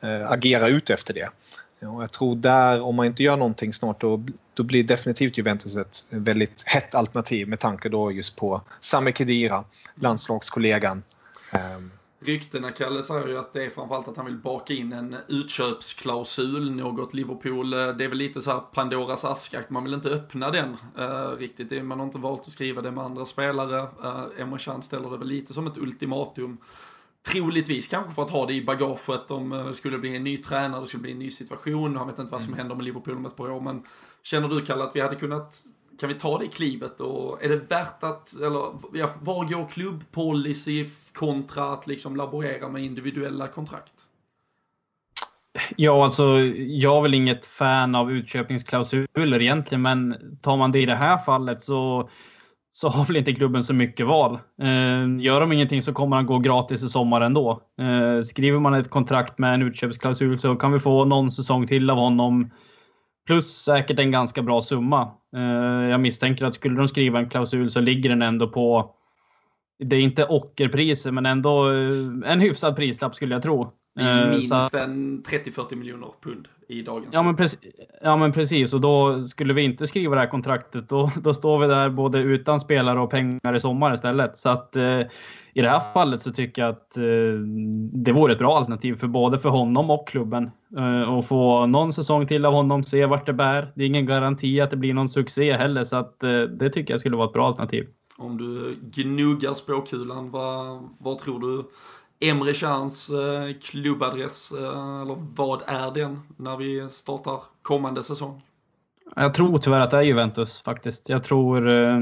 [0.00, 1.28] eh, agera ut efter det.
[1.80, 4.24] Jag tror där, om man inte gör någonting snart, då,
[4.54, 9.64] då blir definitivt Juventus ett väldigt hett alternativ med tanke då just på Sami Khedira,
[9.94, 11.02] landslagskollegan.
[11.52, 11.90] Um,
[12.24, 16.70] Ryktena, Kalle, säger ju att det är framförallt att han vill baka in en utköpsklausul,
[16.70, 20.50] något Liverpool, eh, det är väl lite så här Pandoras ask, man vill inte öppna
[20.50, 21.84] den uh, riktigt.
[21.84, 23.82] Man har inte valt att skriva det med andra spelare.
[24.04, 26.58] Uh, Emre Can ställer det väl lite som ett ultimatum.
[27.32, 30.80] Troligtvis kanske för att ha det i bagaget om det skulle bli en ny tränare,
[30.80, 31.96] det skulle bli en ny situation.
[31.96, 32.58] Han vet inte vad som mm.
[32.58, 33.82] händer med Liverpool om ett par år, men
[34.22, 35.64] känner du Kalle att vi hade kunnat
[36.02, 38.60] kan vi ta det klivet och är det värt att, eller
[38.92, 43.92] ja, var går klubbpolicy kontra att liksom laborera med individuella kontrakt?
[45.76, 46.24] Ja, alltså
[46.56, 51.18] jag är väl inget fan av utköpningsklausuler egentligen, men tar man det i det här
[51.18, 52.10] fallet så,
[52.72, 54.34] så har väl inte klubben så mycket val.
[54.62, 57.62] Eh, gör de ingenting så kommer han gå gratis i sommar ändå.
[57.80, 61.90] Eh, skriver man ett kontrakt med en utköpsklausul så kan vi få någon säsong till
[61.90, 62.50] av honom
[63.26, 65.10] Plus säkert en ganska bra summa.
[65.36, 68.94] Eh, jag misstänker att skulle de skriva en klausul så ligger den ändå på,
[69.78, 73.72] det är inte ockerpriser, men ändå eh, en hyfsad prislapp skulle jag tro.
[74.00, 77.60] Eh, minst en 30-40 miljoner pund i dagens ja men, precis,
[78.02, 81.58] ja men precis, och då skulle vi inte skriva det här kontraktet, då, då står
[81.58, 84.36] vi där både utan spelare och pengar i sommar istället.
[84.36, 85.00] Så att eh,
[85.54, 87.02] i det här fallet så tycker jag att eh,
[87.92, 90.50] det vore ett bra alternativ för både för honom och klubben.
[90.76, 93.72] Eh, och få någon säsong till av honom, se vart det bär.
[93.74, 96.92] Det är ingen garanti att det blir någon succé heller, så att eh, det tycker
[96.92, 97.86] jag skulle vara ett bra alternativ.
[98.18, 101.64] Om du gnuggar spåkulan, vad, vad tror du
[102.22, 108.42] Emre Chans eh, klubbadress, eh, eller vad är den när vi startar kommande säsong?
[109.16, 111.08] Jag tror tyvärr att det är Juventus faktiskt.
[111.08, 111.98] Jag tror, eh,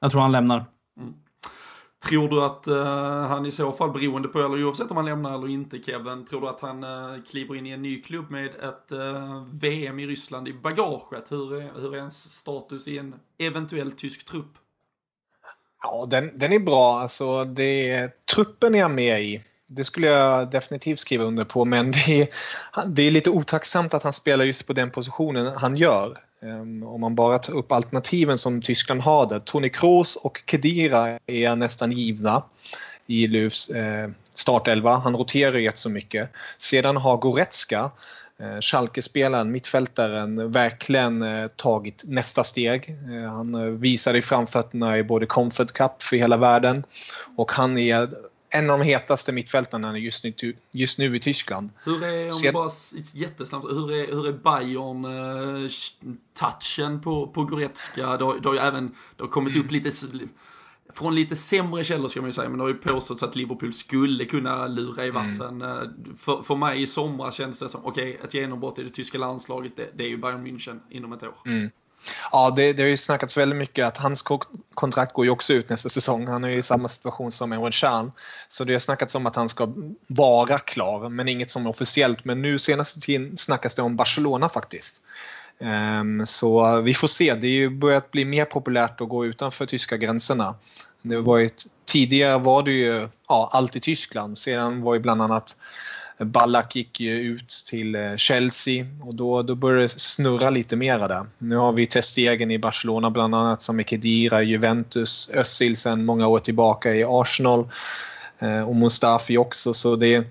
[0.00, 0.64] jag tror han lämnar.
[1.00, 1.14] Mm.
[2.08, 5.34] Tror du att uh, han i så fall, beroende på, eller oavsett om han lämnar
[5.34, 8.46] eller inte Kevin, tror du att han uh, kliver in i en ny klubb med
[8.46, 11.32] ett uh, VM i Ryssland i bagaget?
[11.32, 14.58] Hur är, hur är hans status i en eventuell tysk trupp?
[15.82, 16.98] Ja, den, den är bra.
[16.98, 19.42] Alltså, det, truppen är jag med i.
[19.72, 22.28] Det skulle jag definitivt skriva under på men det är,
[22.86, 26.16] det är lite otacksamt att han spelar just på den positionen han gör.
[26.42, 29.40] Ehm, om man bara tar upp alternativen som Tyskland har där.
[29.40, 32.42] Toni Kroos och Kedira är nästan givna
[33.06, 34.96] i Löfs eh, startelva.
[34.96, 36.30] Han roterar ju så mycket.
[36.58, 37.90] Sedan har Goretzka,
[38.40, 42.96] eh, Schalke-spelaren, mittfältaren, verkligen eh, tagit nästa steg.
[43.28, 46.84] Han visade framfötterna i både Comfort Cup för hela världen
[47.36, 48.08] och han är
[48.50, 50.32] en av de hetaste mittfältarna just nu,
[50.70, 51.70] just nu i Tyskland.
[51.84, 52.70] Hur är, om vi bara
[53.12, 55.70] jättesnabbt, hur är, hur är Bayern uh,
[56.34, 58.16] touchen på, på Goretzka?
[58.16, 59.90] Det har, det har ju även, det har kommit upp lite,
[60.94, 63.72] från lite sämre källor ska man ju säga, men det har ju påståtts att Liverpool
[63.72, 65.62] skulle kunna lura i vassen.
[65.62, 66.16] Mm.
[66.16, 69.18] För, för mig i somras kändes det som, okej, okay, ett genombrott i det tyska
[69.18, 71.34] landslaget, det, det är ju Bayern München inom ett år.
[71.46, 71.70] Mm.
[72.32, 74.24] Ja, det, det har ju snackats väldigt mycket att hans
[74.74, 76.26] kontrakt går ju också ut nästa säsong.
[76.26, 78.12] Han är ju i samma situation som Emre Can.
[78.48, 79.68] Så det har snackats om att han ska
[80.06, 82.24] vara klar, men inget som är officiellt.
[82.24, 85.02] Men nu senaste tiden snackas det om Barcelona faktiskt.
[86.00, 87.34] Um, så vi får se.
[87.34, 90.54] Det har ju börjat bli mer populärt att gå utanför tyska gränserna.
[91.02, 91.50] Det var ju,
[91.84, 94.38] tidigare var det ju ja, allt i Tyskland.
[94.38, 95.56] Sedan var ju bland annat
[96.24, 101.08] Ballack gick ju ut till eh, Chelsea och då, då började det snurra lite mera
[101.08, 101.26] där.
[101.38, 106.04] Nu har vi Testegen i Barcelona bland annat som är Kedira i Juventus, Özil sedan
[106.04, 107.68] många år tillbaka i Arsenal
[108.38, 110.24] eh, och Mustafi också så det,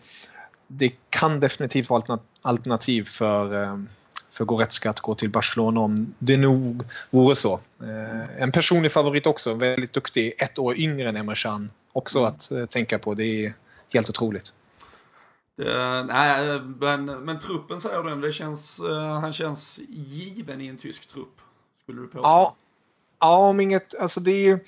[0.67, 3.77] det kan definitivt vara alternativ för eh,
[4.31, 7.59] för Goretzka att gå till Barcelona om det nog vore så.
[8.37, 11.71] En personlig favorit också, väldigt duktig, ett år yngre än Emre Can.
[11.93, 13.53] Också att tänka på, det är
[13.93, 14.53] helt otroligt.
[15.59, 20.67] Uh, nej, eh, men, men truppen säger du, det känns, uh, han känns given i
[20.67, 21.41] en tysk trupp.
[21.83, 22.21] Skulle du påstå?
[22.23, 22.55] Ja,
[23.19, 24.59] ja om, inget, alltså det är,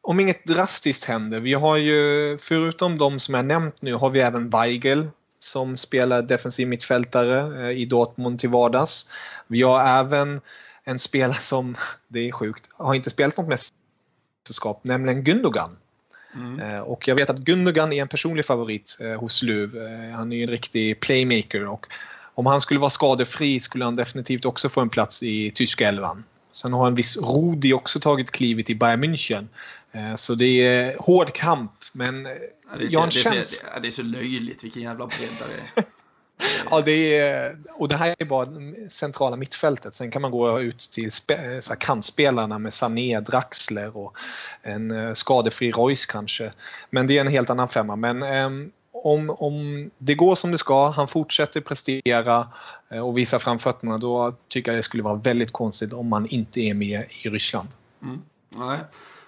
[0.00, 1.40] om inget drastiskt händer.
[1.40, 6.22] Vi har ju, förutom de som jag nämnt nu, har vi även Weigel som spelar
[6.22, 9.10] defensiv mittfältare uh, i Dortmund till vardags.
[9.46, 10.40] Vi har även
[10.84, 11.76] en spelare som,
[12.08, 15.76] det är sjukt, har inte spelat något mästerskap, nämligen Gundogan.
[16.36, 16.60] Mm.
[16.60, 19.76] Eh, och jag vet att Gundogan är en personlig favorit eh, hos Luv.
[19.76, 21.86] Eh, han är ju en riktig playmaker och
[22.34, 26.24] om han skulle vara skadefri skulle han definitivt också få en plats i tyska elvan.
[26.52, 29.46] Sen har en viss Rudi också tagit klivet i Bayern München.
[30.16, 32.32] Så det är hård kamp, men ja,
[32.78, 33.74] det, jag har en känsla...
[33.74, 35.84] Det, det, är så löjligt vilken jävla bredd det är.
[36.70, 38.48] Ja, det är, och det här är bara
[38.88, 39.94] centrala mittfältet.
[39.94, 44.18] Sen kan man gå ut till spe, så kantspelarna med Sané, Draxler och
[44.62, 46.52] en eh, skadefri Royce kanske.
[46.90, 47.96] Men det är en helt annan femma.
[47.96, 52.48] Men ehm, om, om det går som det ska, han fortsätter prestera
[52.90, 56.60] eh, och visa framfötterna, då tycker jag det skulle vara väldigt konstigt om man inte
[56.60, 57.68] är med i Ryssland.
[58.02, 58.22] Mm.
[58.56, 58.78] Nej.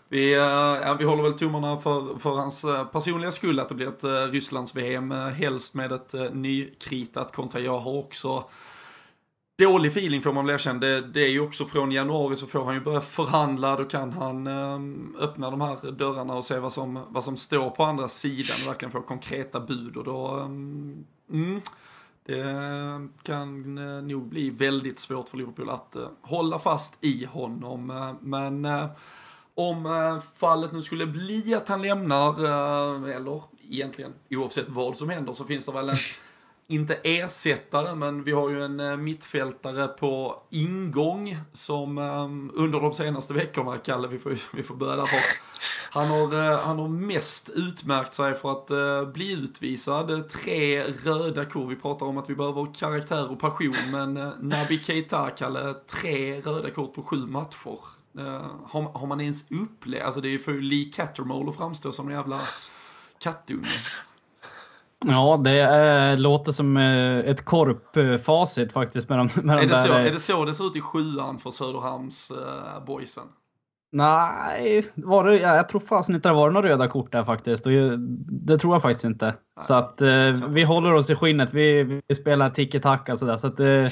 [0.09, 3.75] Vi, eh, ja, vi håller väl tummarna för, för hans eh, personliga skull att det
[3.75, 7.61] blir ett eh, Rysslands-VM, helst med ett nykritat kontra.
[7.61, 8.45] Jag har också
[9.59, 10.79] dålig feeling får man väl erkänna.
[10.79, 14.13] Det, det är ju också från januari så får han ju börja förhandla, då kan
[14.13, 18.09] han ehm, öppna de här dörrarna och se vad som, vad som står på andra
[18.09, 21.61] sidan och verkligen få konkreta bud och då ehm, mm,
[22.25, 22.45] det
[23.23, 23.75] kan
[24.09, 28.15] nog bli väldigt svårt för Liverpool att hålla fast i honom.
[28.21, 28.67] Men
[29.59, 35.11] om eh, fallet nu skulle bli att han lämnar, eh, eller egentligen oavsett vad som
[35.11, 35.97] händer, så finns det väl en,
[36.69, 41.99] inte ersättare, men vi har ju en eh, mittfältare på ingång som
[42.55, 45.09] under de senaste veckorna, Kalle, vi får, vi får börja där.
[45.91, 50.29] Han har, han har mest utmärkt sig för att bli utvisad.
[50.29, 51.71] Tre röda kort.
[51.71, 56.71] Vi pratar om att vi behöver karaktär och passion, men Nabi Keita, Kalle, tre röda
[56.71, 57.98] kort på sju matcher.
[58.19, 58.25] Uh,
[58.65, 62.09] har, har, man ens upplevt, alltså det är ju för Lee Cattermole att framstå som
[62.09, 62.41] en jävla
[63.19, 63.67] kattunge.
[65.07, 69.09] Ja, det är, låter som eh, ett korpfacit faktiskt.
[69.09, 69.87] Med de, med är, de det där...
[69.87, 73.25] så, är det så det ser ut i sjuan för Söderhamns uh, boysen?
[73.93, 77.67] Nej, var det, ja, jag tror fasen inte det var några röda kort där faktiskt.
[77.67, 77.73] Och
[78.47, 79.27] det tror jag faktiskt inte.
[79.27, 79.35] Nej.
[79.65, 81.49] Så att eh, vi håller oss i skinnet.
[81.53, 83.37] Vi, vi spelar tiki-taka sådär.
[83.37, 83.91] Så att det,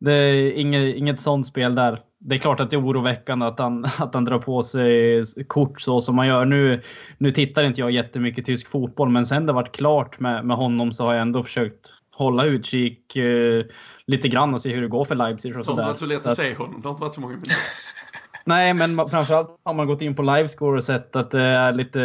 [0.00, 3.58] det är inget, inget sånt spel där det är klart att det är oroväckande att
[3.58, 6.44] han, att han drar på sig kort så som man gör.
[6.44, 6.80] Nu,
[7.18, 10.92] nu tittar inte jag jättemycket tysk fotboll, men sen det varit klart med, med honom
[10.92, 13.64] så har jag ändå försökt hålla utkik eh,
[14.06, 15.56] lite grann och se hur det går för Leipzig.
[15.56, 16.80] Och det har inte varit så lätt att, att se honom.
[16.80, 17.54] Det har inte varit så många minuter.
[18.44, 21.98] Nej, men framförallt har man gått in på livescore och sett att det är lite.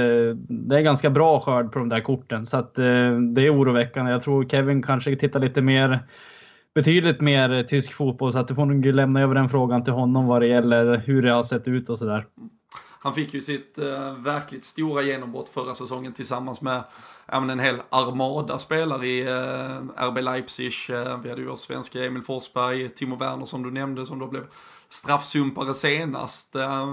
[0.50, 4.12] Det är ganska bra skörd på de där korten så att eh, det är oroväckande.
[4.12, 6.00] Jag tror Kevin kanske tittar lite mer
[6.76, 10.28] betydligt mer tysk fotboll så att du får nog lämna över den frågan till honom
[10.28, 12.28] vad det gäller hur det har sett ut och sådär.
[13.02, 16.84] Han fick ju sitt eh, verkligt stora genombrott förra säsongen tillsammans med
[17.28, 20.74] även en hel armada spelare i eh, RB Leipzig.
[20.90, 24.28] Eh, vi hade ju vår svenska Emil Forsberg, Timo Werner som du nämnde som då
[24.28, 24.46] blev
[24.90, 26.56] straffsumpare senast.
[26.56, 26.86] Eh,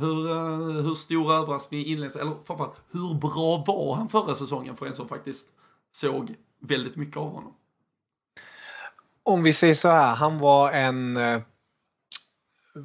[0.00, 4.86] hur, eh, hur stor överraskning inleds, eller framförallt hur bra var han förra säsongen för
[4.86, 5.48] en som faktiskt
[5.92, 7.54] såg väldigt mycket av honom?
[9.24, 11.40] Om vi säger så här, han var en eh,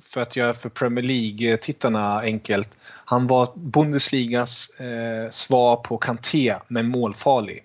[0.02, 2.78] för att göra för Premier League-tittarna enkelt.
[3.06, 7.64] Han var Bundesligas eh, svar på Kanté, men målfarlig.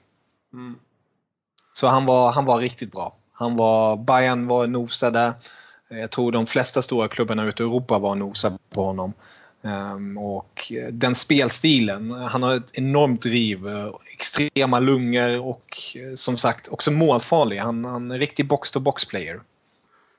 [0.53, 0.79] Mm.
[1.73, 3.17] Så han var, han var riktigt bra.
[3.33, 5.35] Han var, Bayern var nosade.
[5.89, 9.13] Jag tror de flesta stora klubbarna ute i Europa var nosade på honom.
[9.63, 13.67] Um, och den spelstilen, han har ett enormt driv,
[14.15, 15.77] extrema lungor och
[16.17, 17.59] som sagt också målfarlig.
[17.59, 19.41] Han, han är en riktig box-to-box player.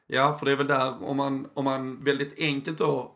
[0.08, 3.12] Ja, för det är väl där, om man, om man väldigt enkelt då,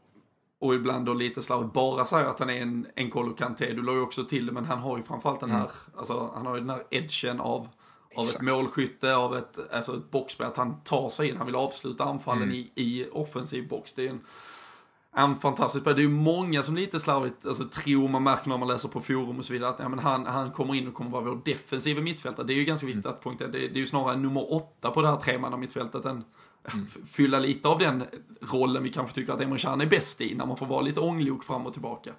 [0.60, 3.94] och ibland då lite slarvigt bara säger att han är en, en Kanté, du la
[3.94, 5.72] ju också till det, men han har ju framförallt den här, mm.
[5.98, 7.68] alltså han har ju den här edgen av,
[8.16, 11.56] av ett målskytte, av ett, alltså ett boxspel, att han tar sig in, han vill
[11.56, 12.56] avsluta anfallen mm.
[12.56, 13.94] i, i offensiv box.
[13.94, 14.22] Det är en,
[15.18, 15.98] en fantastisk spelare.
[15.98, 19.02] Det är ju många som lite slarvigt alltså, tror, man märker när man läser på
[19.02, 21.42] forum och så vidare, att ja, men han, han kommer in och kommer vara vår
[21.46, 22.48] defensiva mittfältare.
[22.48, 23.16] Det är ju ganska viktigt mm.
[23.16, 23.48] att poängtera.
[23.48, 26.24] Det, det, är ju snarare nummer åtta på det här tremanna mittfältet än
[26.74, 26.86] mm.
[27.12, 28.04] fylla lite av den
[28.42, 31.00] rollen vi kanske tycker att Emre Can är bäst i, när man får vara lite
[31.00, 32.12] ånglok fram och tillbaka.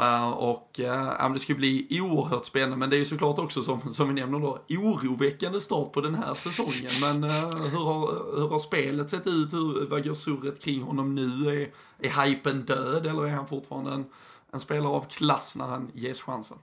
[0.00, 3.92] Eh, och äh, det ska bli oerhört spännande, men det är ju såklart också som,
[3.92, 6.90] som vi nämner då, oroväckande start på den här säsongen.
[7.02, 9.52] Men äh, hur, har, hur har spelet sett ut?
[9.52, 11.62] Hur, vad går surret kring honom nu?
[11.62, 11.70] Är,
[12.08, 14.04] är hypen död eller är han fortfarande en,
[14.52, 16.58] en spelare av klass när han ges chansen?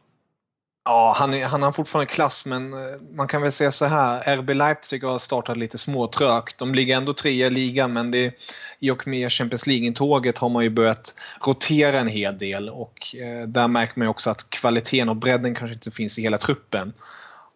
[0.89, 4.37] Ja, han, är, han har fortfarande klass men eh, man kan väl säga så här.
[4.37, 6.57] RB Leipzig har startat lite småtrögt.
[6.57, 8.33] De ligger ändå trea i ligan men det,
[8.79, 11.15] i och med Champions League-intåget har man ju börjat
[11.45, 15.73] rotera en hel del och eh, där märker man också att kvaliteten och bredden kanske
[15.73, 16.93] inte finns i hela truppen.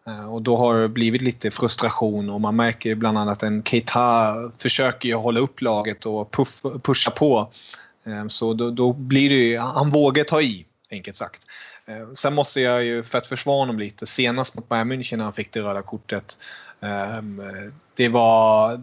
[0.08, 3.64] Eh, och då har det blivit lite frustration och man märker bland annat att en
[3.64, 7.52] Keita försöker hålla upp laget och puff, pusha på.
[8.06, 11.46] Eh, så då, då blir det ju, han vågar ta i, enkelt sagt.
[11.86, 15.24] Eh, sen måste jag ju, för att försvara honom lite, senast mot Bayern München när
[15.24, 16.38] han fick det röda kortet.
[16.80, 17.42] Ehm,
[17.94, 18.80] det var,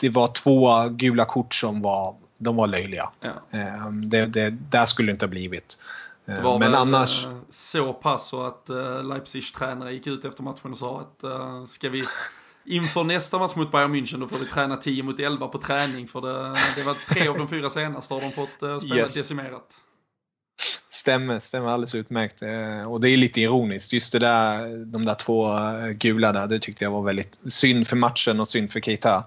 [0.00, 3.10] det var två gula kort som var, de var löjliga.
[3.20, 3.58] Ja.
[3.58, 5.78] Ehm, det, det, där skulle det inte ha blivit.
[6.24, 7.26] Det var Men väl annars...
[7.26, 11.68] Eh, så pass så att eh, Leipzigs tränare gick ut efter matchen och sa att
[11.68, 12.04] ska vi
[12.64, 16.08] inför nästa match mot Bayern München då får vi träna 10 mot 11 på träning
[16.08, 19.14] för det, det var tre av de fyra senaste har de fått spela yes.
[19.14, 19.80] decimerat.
[20.90, 22.42] Stämmer, stämmer alldeles utmärkt.
[22.42, 23.92] Eh, och det är lite ironiskt.
[23.92, 27.86] Just det där, de där två eh, gula där, det tyckte jag var väldigt synd
[27.86, 29.24] för matchen och synd för Keita.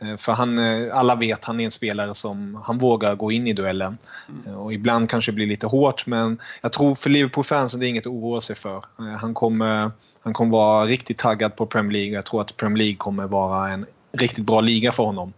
[0.00, 0.58] Eh, för han,
[0.92, 3.98] alla vet han är en spelare som han vågar gå in i duellen.
[4.28, 4.58] Mm.
[4.58, 8.06] Och ibland kanske det blir lite hårt men jag tror för Liverpool-fansen det är inget
[8.06, 8.84] att oroa sig för.
[9.18, 12.14] Han kommer, han kommer vara riktigt taggad på Premier League.
[12.14, 13.86] Jag tror att Premier League kommer vara en
[14.18, 15.32] riktigt bra liga för honom.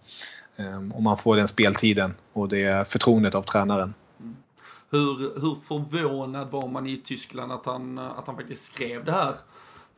[0.95, 3.95] Om man får den speltiden och det förtroendet av tränaren.
[4.91, 9.35] Hur, hur förvånad var man i Tyskland att han, att han faktiskt skrev det här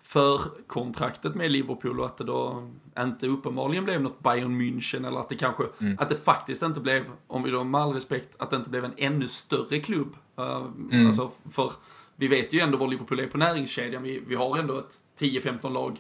[0.03, 5.21] för kontraktet med Liverpool och att det då inte uppenbarligen blev något Bayern München eller
[5.21, 5.97] att det kanske, mm.
[5.99, 8.85] att det faktiskt inte blev, om vi då med all respekt, att det inte blev
[8.85, 10.17] en ännu större klubb.
[10.39, 11.07] Uh, mm.
[11.07, 11.73] Alltså för
[12.17, 14.03] vi vet ju ändå var Liverpool är på näringskedjan.
[14.03, 15.99] Vi, vi har ändå ett 10-15 lag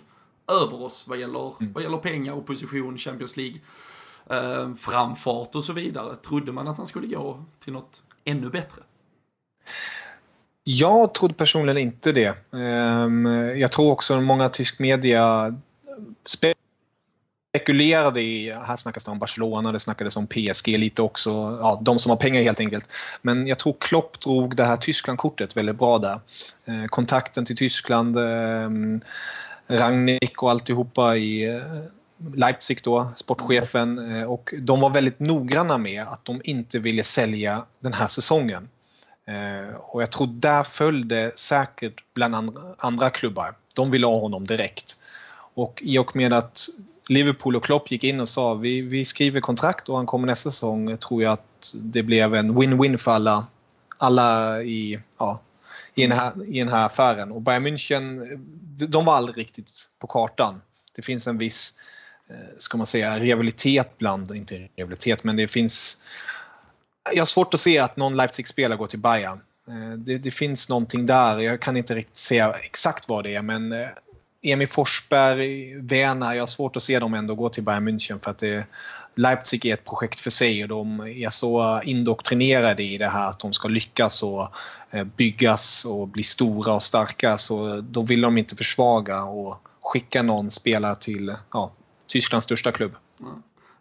[0.63, 1.73] över oss vad gäller, mm.
[1.73, 3.61] vad gäller pengar och position, Champions League,
[4.33, 6.17] uh, framfart och så vidare.
[6.17, 8.83] Trodde man att han skulle gå till något ännu bättre?
[10.65, 12.35] Jag trodde personligen inte det.
[12.53, 13.27] Ehm,
[13.59, 15.55] jag tror också att många tysk media
[17.57, 21.31] spekulerade i, här snackas det om Barcelona, det snackades om PSG lite också,
[21.63, 22.93] ja, de som har pengar helt enkelt.
[23.23, 26.21] Men jag tror Klopp drog det här Tyskland-kortet väldigt bra där.
[26.65, 29.01] Ehm, kontakten till Tyskland, ehm,
[29.67, 31.63] Rangnick och alltihopa i eh,
[32.35, 37.65] Leipzig då, sportchefen, eh, och de var väldigt noggranna med att de inte ville sälja
[37.81, 38.69] den här säsongen.
[39.27, 43.55] Eh, och jag tror där följde säkert bland andra, andra klubbar.
[43.75, 44.97] De ville ha honom direkt.
[45.55, 46.69] Och i och med att
[47.09, 50.51] Liverpool och Klopp gick in och sa vi, vi skriver kontrakt och han kommer nästa
[50.51, 53.47] säsong tror jag att det blev en win-win för alla,
[53.99, 55.41] alla i, ja,
[55.95, 57.33] i, den här, i den här affären.
[57.33, 58.37] Och Bayern München,
[58.89, 60.61] de var aldrig riktigt på kartan.
[60.97, 61.80] Det finns en viss Eh,
[62.31, 66.03] Eh, ska man säga, rivalitet bland, inte rivalitet, men det finns
[67.13, 69.41] jag har svårt att se att någon Leipzig-spelare går till Bayern.
[69.69, 71.39] Eh, det, det, finns någonting där.
[71.39, 73.89] Jag kan inte riktigt säga exakt vad det är men eh,
[74.43, 78.31] Emil Forsberg, Werner, jag har svårt att se dem ändå gå till Bayern München för
[78.31, 78.67] att det,
[79.17, 83.39] Leipzig är ett projekt för sig och de är så indoktrinerade i det här att
[83.39, 84.49] de ska lyckas och
[85.17, 90.51] byggas och bli stora och starka så då vill de inte försvaga och skicka någon
[90.51, 91.73] spelare till ja,
[92.11, 92.93] Tysklands största klubb.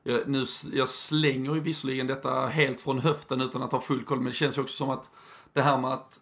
[0.03, 4.17] Jag, nu, jag slänger ju visserligen detta helt från höften utan att ha full koll,
[4.17, 5.09] men det känns också som att
[5.53, 6.19] det här med att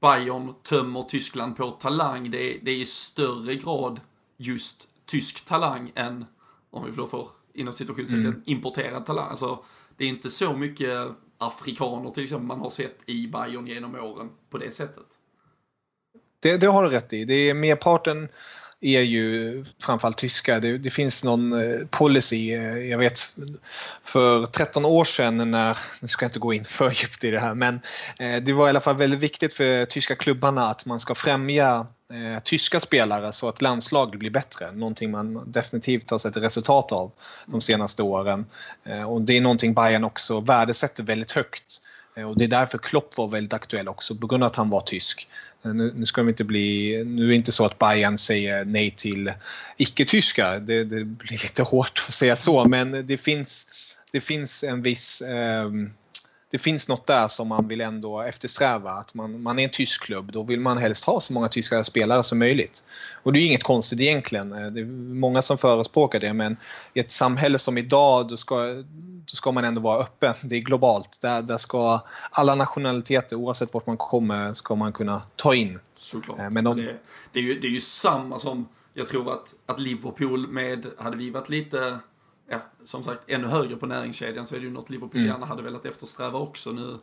[0.00, 4.00] Bayern tömmer Tyskland på talang, det är, det är i större grad
[4.36, 6.24] just tysk talang än,
[6.70, 8.42] om vi då får inom situationstecken, mm.
[8.44, 9.30] importerad talang.
[9.30, 9.64] Alltså,
[9.96, 14.30] det är inte så mycket afrikaner till exempel man har sett i Bayern genom åren
[14.50, 15.06] på det sättet.
[16.40, 17.24] Det, det har du rätt i.
[17.24, 18.28] Det är merparten
[18.80, 20.60] är ju framförallt tyska.
[20.60, 23.20] Det, det, finns någon eh, policy, eh, jag vet
[24.02, 27.40] för 13 år sedan när, nu ska jag inte gå in för djupt i det
[27.40, 27.80] här, men
[28.18, 31.86] eh, det var i alla fall väldigt viktigt för tyska klubbarna att man ska främja
[32.12, 34.72] eh, tyska spelare så att landslaget blir bättre.
[34.72, 37.12] Någonting man definitivt har sett resultat av
[37.46, 38.46] de senaste åren.
[39.06, 41.80] Och det är någonting Bayern också värdesätter väldigt högt.
[42.26, 44.80] Och det är därför Klopp var väldigt aktuell också, på grund av att han var
[44.80, 45.28] tysk.
[45.68, 48.64] Eh, nu, nu ska vi inte bli, nu är det inte så att Bayern säger
[48.64, 49.32] nej till
[49.76, 50.58] icke-tyskar.
[50.58, 53.66] Det, det, blir lite hårt att säga så, men det finns,
[54.12, 55.70] det finns en viss eh,
[56.50, 58.90] det finns något där som man vill ändå eftersträva.
[58.90, 61.84] Att man, man är en tysk klubb, då vill man helst ha så många tyska
[61.84, 62.84] spelare som möjligt.
[63.22, 64.52] Och det är inget konstigt egentligen.
[64.52, 64.84] Eh, det är
[65.14, 66.56] många som förespråkar det men
[66.94, 68.56] i ett samhälle som idag då ska,
[69.24, 70.34] då ska man ändå vara öppen.
[70.42, 71.18] Det är globalt.
[71.22, 75.80] Där, där ska alla nationaliteter oavsett vart man kommer ska man kunna ta in.
[75.98, 76.38] Såklart.
[76.38, 76.76] Eh, men de...
[76.76, 76.96] det,
[77.32, 81.16] det, är ju, det är ju samma som jag tror att, att Liverpool med, hade
[81.16, 81.98] vi varit lite
[82.48, 85.32] ja, som sagt, ännu högre på näringskedjan så är det ju något Liverpool mm.
[85.32, 86.72] gärna hade velat eftersträva också.
[86.72, 86.98] Nu,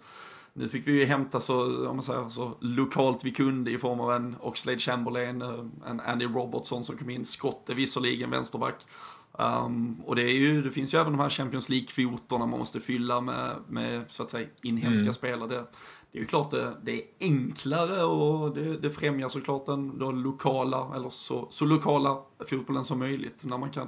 [0.54, 4.00] nu fick vi ju hämta så, om man säger så, lokalt vi kunde i form
[4.00, 8.86] av en Oxlade Chamberlain, eh, en Andy Robertson som kom in, Skotte visserligen, vänsterback.
[9.32, 12.80] Um, och det, är ju, det finns ju även de här Champions League-kvoterna man måste
[12.80, 15.14] fylla med, med så att säga inhemska mm.
[15.14, 15.50] spelare.
[15.50, 15.66] Det,
[16.12, 19.88] det är ju klart det, det är enklare och det, det främjar såklart den
[20.24, 22.18] lokala, eller så, så lokala
[22.50, 23.88] fotbollen som möjligt när man kan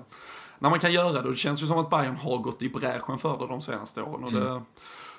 [0.60, 1.30] när man kan göra det.
[1.30, 4.24] Det känns ju som att Bayern har gått i bräschen för det de senaste åren.
[4.24, 4.62] Och det, mm.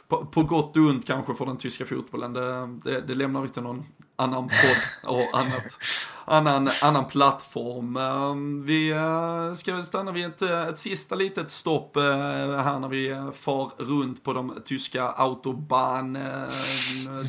[0.08, 2.32] på, på, gott och ont kanske för den tyska fotbollen.
[2.32, 3.84] Det, det, det lämnar vi till någon
[4.16, 5.78] annan podd och annat,
[6.24, 7.96] annan, annan plattform.
[7.96, 13.32] Ehm, vi eh, ska stanna vid ett, ett sista litet stopp eh, här när vi
[13.34, 16.18] far runt på de tyska autobahn.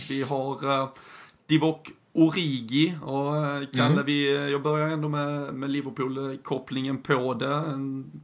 [0.09, 0.89] Vi har eh,
[1.49, 4.05] Divok Origi och eh, Kalle, mm.
[4.05, 7.63] vi, eh, jag börjar ändå med, med Liverpool-kopplingen på det.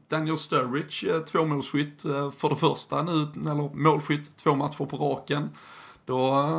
[0.07, 2.01] Daniel Sturridge, eh, tvåmålsskytt
[2.37, 5.49] för det första nu, eller målskytt två matcher på raken.
[6.05, 6.49] Då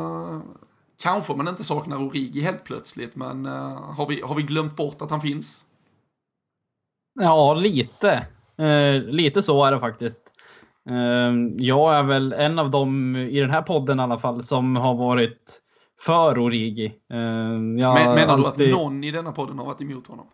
[1.03, 5.09] kanske man inte saknar Origi helt plötsligt, men har, vi, har vi glömt bort att
[5.09, 5.65] han finns?
[7.19, 8.27] Ja, lite.
[8.57, 10.21] Eh, lite så är det faktiskt.
[10.89, 14.75] Eh, jag är väl en av dem i den här podden i alla fall som
[14.75, 15.61] har varit
[16.01, 16.85] för Origi.
[16.85, 18.67] Uh, Men, menar alltid...
[18.67, 20.27] du att någon i denna podden har varit emot honom?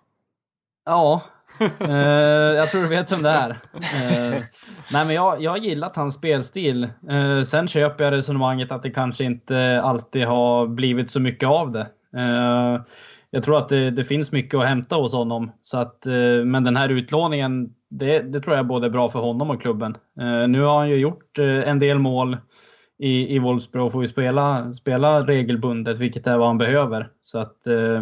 [0.86, 1.22] Ja,
[1.62, 1.90] uh,
[2.58, 3.50] jag tror du vet vem det är.
[3.50, 4.42] Uh,
[4.94, 6.90] nej, men jag, jag har gillat hans spelstil.
[7.12, 11.72] Uh, sen köper jag resonemanget att det kanske inte alltid har blivit så mycket av
[11.72, 11.88] det.
[13.30, 15.52] jag tror att det, det, finns mycket att hämta hos honom.
[15.62, 16.06] Så att,
[16.46, 19.98] men den här utlåningen, det, det tror jag både är bra för honom och klubben.
[20.48, 22.38] nu har han ju gjort en del mål
[23.00, 27.10] i, i Wolfsburg får ju spela, spela regelbundet, vilket är vad han behöver.
[27.22, 28.02] Så att eh,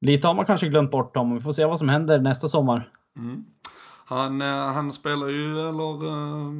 [0.00, 1.34] lite har man kanske glömt bort honom.
[1.34, 2.90] Vi får se vad som händer nästa sommar.
[3.18, 3.44] Mm.
[4.08, 6.52] Han, eh, han spelar ju eller eh,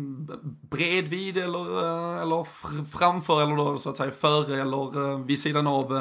[0.70, 2.45] bredvid eller, eh, eller
[2.85, 5.93] framför eller då så att säga före eller vid sidan av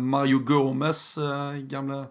[0.00, 1.18] Mario Gomez,
[1.54, 2.04] gamla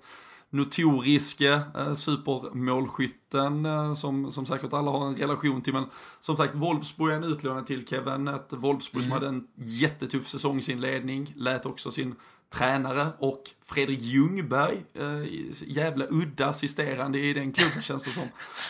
[0.55, 5.73] notoriske eh, supermålskytten eh, som, som säkert alla har en relation till.
[5.73, 5.85] Men
[6.19, 8.27] som sagt, Wolfsburg är en utlånad till Kevin.
[8.27, 9.09] Ett Wolfsburg mm.
[9.09, 11.33] som hade en jättetuff säsongsinledning.
[11.35, 12.15] Lät också sin
[12.49, 15.23] tränare och Fredrik Ljungberg, eh,
[15.67, 18.29] jävla udda assisterande i den klubben känns det som.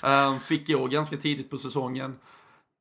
[0.10, 2.16] Eh, fick gå ganska tidigt på säsongen.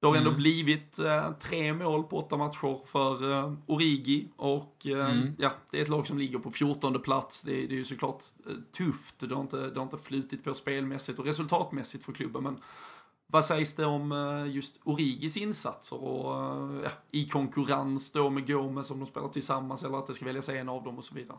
[0.05, 0.41] Det har ändå mm.
[0.41, 5.35] blivit eh, tre mål på åtta matcher för eh, Origi och eh, mm.
[5.39, 7.43] ja, det är ett lag som ligger på 14 plats.
[7.43, 9.19] Det, det är ju såklart eh, tufft.
[9.19, 12.43] Det har, inte, det har inte flutit på spelmässigt och resultatmässigt för klubben.
[12.43, 12.61] Men
[13.27, 18.47] vad sägs det om eh, just Origis insatser och eh, ja, i konkurrens då med
[18.47, 21.15] Gomes om de spelar tillsammans eller att det ska väljas en av dem och så
[21.15, 21.39] vidare?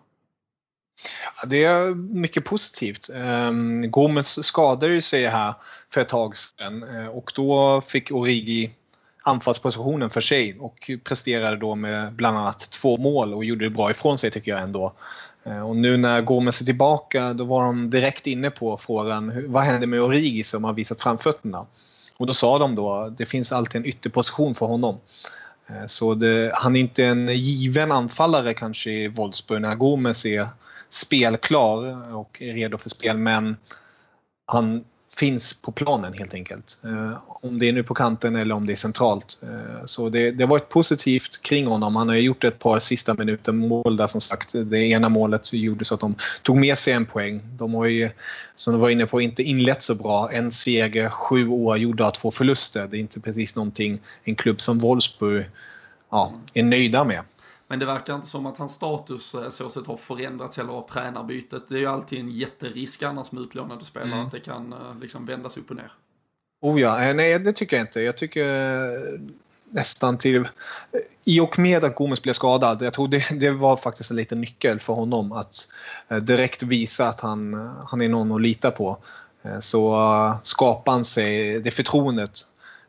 [1.46, 3.10] Det är mycket positivt.
[3.16, 5.54] Ehm, Gomes skadade ju sig här
[5.94, 8.72] för ett tag sedan eh, och då fick Origi
[9.24, 13.92] anfallspositionen för sig och presterade då med bland annat två mål och gjorde det bra
[13.92, 14.94] ifrån sig tycker jag ändå.
[15.44, 19.64] Eh, och nu när Gomes är tillbaka då var de direkt inne på frågan vad
[19.64, 21.66] händer med Origi som har visat framfötterna?
[22.18, 25.00] Och då sa de då det finns alltid en ytterposition för honom.
[25.68, 30.48] Eh, så det, han är inte en given anfallare kanske i Wolfsburg när Gomes är
[30.90, 33.58] spelklar och är redo för spel men
[34.46, 34.84] han
[35.18, 36.80] finns på planen helt enkelt.
[36.84, 39.44] Eh, om det är nu på kanten eller om det är centralt.
[39.44, 41.96] Eh, så det, det har varit positivt kring honom.
[41.96, 44.54] Han har gjort ett par sista minuter mål där som sagt.
[44.66, 47.42] Det ena målet gjorde så att de tog med sig en poäng.
[47.58, 48.10] De har ju,
[48.56, 50.32] som du var inne på, inte inlett så bra.
[50.32, 52.88] En seger, sju år gjorda två förluster.
[52.88, 55.46] Det är inte precis någonting en klubb som Wolfsburg
[56.12, 57.22] ja, är nöjda med.
[57.68, 60.88] Men det verkar inte som att hans status eh, så sett har förändrats heller av
[60.90, 61.64] tränarbytet.
[61.70, 64.26] Det är ju alltid en jätterisk annars med utlånade spelare mm.
[64.26, 65.92] att det kan eh, liksom vändas upp och ner.
[66.62, 68.02] Oh ja, eh, nej det tycker jag inte.
[68.02, 68.46] Jag tycker
[69.74, 70.48] nästan till...
[71.26, 74.42] I och med att Gomes blev skadad, jag tror det, det var faktiskt en liten
[74.42, 75.56] nyckel för honom att
[76.22, 77.54] direkt visa att han,
[77.88, 78.98] han är någon att lita på.
[79.60, 82.40] Så skapar han sig det förtroendet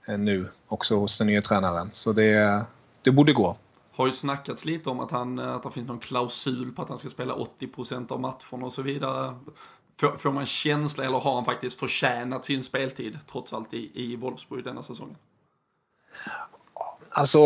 [0.06, 1.88] nu också hos den nya tränaren.
[1.92, 2.64] Så det,
[3.02, 3.56] det borde gå
[3.96, 6.88] har ju snackats lite om att, han, eh, att det finns någon klausul på att
[6.88, 9.38] han ska spela 80% av matcherna och så vidare.
[10.00, 14.16] Får, får man känsla, eller har han faktiskt förtjänat sin speltid trots allt i, i
[14.16, 15.16] Wolfsburg denna säsongen?
[17.10, 17.38] Alltså,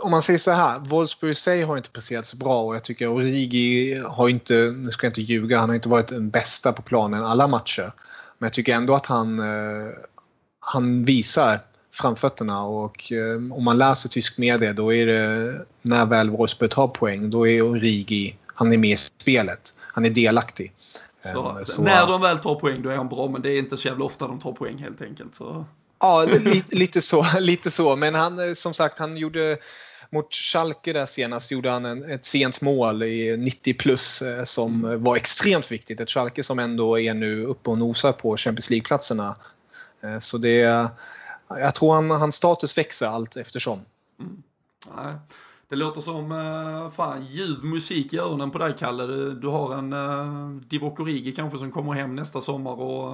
[0.00, 0.78] om man säger så här.
[0.78, 4.90] Wolfsburg i sig har inte presterat så bra och jag tycker Origi har inte, nu
[4.90, 7.92] ska jag inte ljuga, han har inte varit den bästa på planen alla matcher.
[8.38, 9.92] Men jag tycker ändå att han, eh,
[10.60, 11.60] han visar
[11.96, 16.88] framfötterna och eh, om man läser tysk media då är det när väl Wolfsburg tar
[16.88, 19.74] poäng då är Origi, han är med i spelet.
[19.78, 20.72] Han är delaktig.
[21.22, 23.58] Så, eh, så, när de väl tar poäng då är han bra men det är
[23.58, 25.34] inte så jävla ofta de tar poäng helt enkelt.
[25.34, 25.64] Så.
[26.00, 27.96] Ja, lite, lite, så, lite så.
[27.96, 29.56] Men han, eh, som sagt, han gjorde
[30.10, 35.02] mot Schalke där senast gjorde han en, ett sent mål i 90 plus eh, som
[35.04, 36.00] var extremt viktigt.
[36.00, 39.36] Ett Schalke som ändå är nu uppe och nosar på Champions League-platserna.
[40.20, 40.88] Så det,
[41.48, 43.78] jag tror han, hans status växer allt eftersom.
[44.20, 44.42] Mm.
[44.96, 45.14] Nej.
[45.68, 49.06] Det låter som uh, fan, ljuv musik i öronen på dig Kalle.
[49.06, 53.12] Du, du har en uh, Divock Origi kanske som kommer hem nästa sommar och,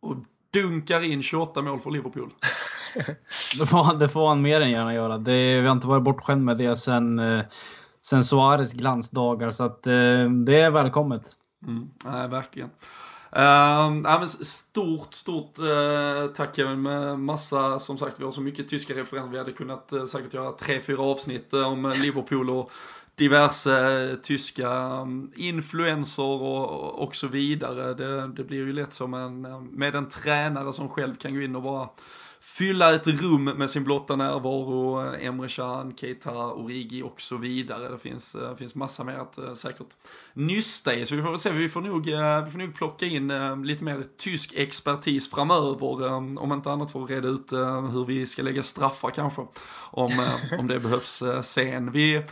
[0.00, 0.16] och
[0.50, 2.34] dunkar in 28 mål för Liverpool.
[3.58, 5.18] det, får, det får han mer än gärna göra.
[5.18, 7.42] Det, vi har inte varit bortskämda med det sen, uh,
[8.02, 11.30] sen Suarez glansdagar så att uh, det är välkommet.
[11.66, 12.70] Mm, nej, verkligen.
[13.32, 18.68] Uh, ja, stort, stort uh, tack Kevin med massa, som sagt vi har så mycket
[18.68, 19.30] tyska referenser.
[19.30, 22.70] Vi hade kunnat uh, säkert göra tre, fyra avsnitt uh, om Liverpool och
[23.14, 24.68] diverse tyska
[25.00, 27.94] um, influenser och, och så vidare.
[27.94, 31.56] Det, det blir ju lätt som en, med en tränare som själv kan gå in
[31.56, 31.88] och bara
[32.58, 35.14] fylla ett rum med sin blotta närvaro.
[35.14, 37.88] Eh, Emre Can, Keita, Origi och så vidare.
[37.88, 39.86] Det finns, det finns massa mer att eh, säkert
[40.34, 41.06] nysta i.
[41.06, 42.06] Så vi får väl se, vi får nog,
[42.44, 43.32] vi får nog plocka in
[43.64, 46.12] lite mer tysk expertis framöver.
[46.12, 47.52] om inte annat för att reda ut
[47.92, 49.42] hur vi ska lägga straffar kanske.
[49.90, 50.10] Om,
[50.58, 51.92] om det behövs sen.
[51.92, 52.22] Vi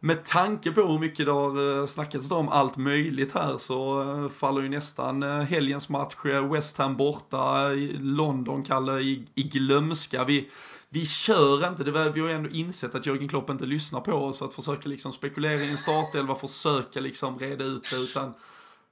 [0.00, 4.28] med tanke på hur mycket det har eh, snackats om allt möjligt här så eh,
[4.28, 6.14] faller ju nästan eh, helgens match
[6.52, 7.68] West Ham borta,
[7.98, 10.24] London kallar i, i glömska.
[10.24, 10.50] Vi,
[10.88, 14.00] vi kör inte, det var, vi har ju ändå insett att Jörgen Klopp inte lyssnar
[14.00, 18.34] på oss att försöka liksom spekulera i en startelva, försöka liksom reda ut det utan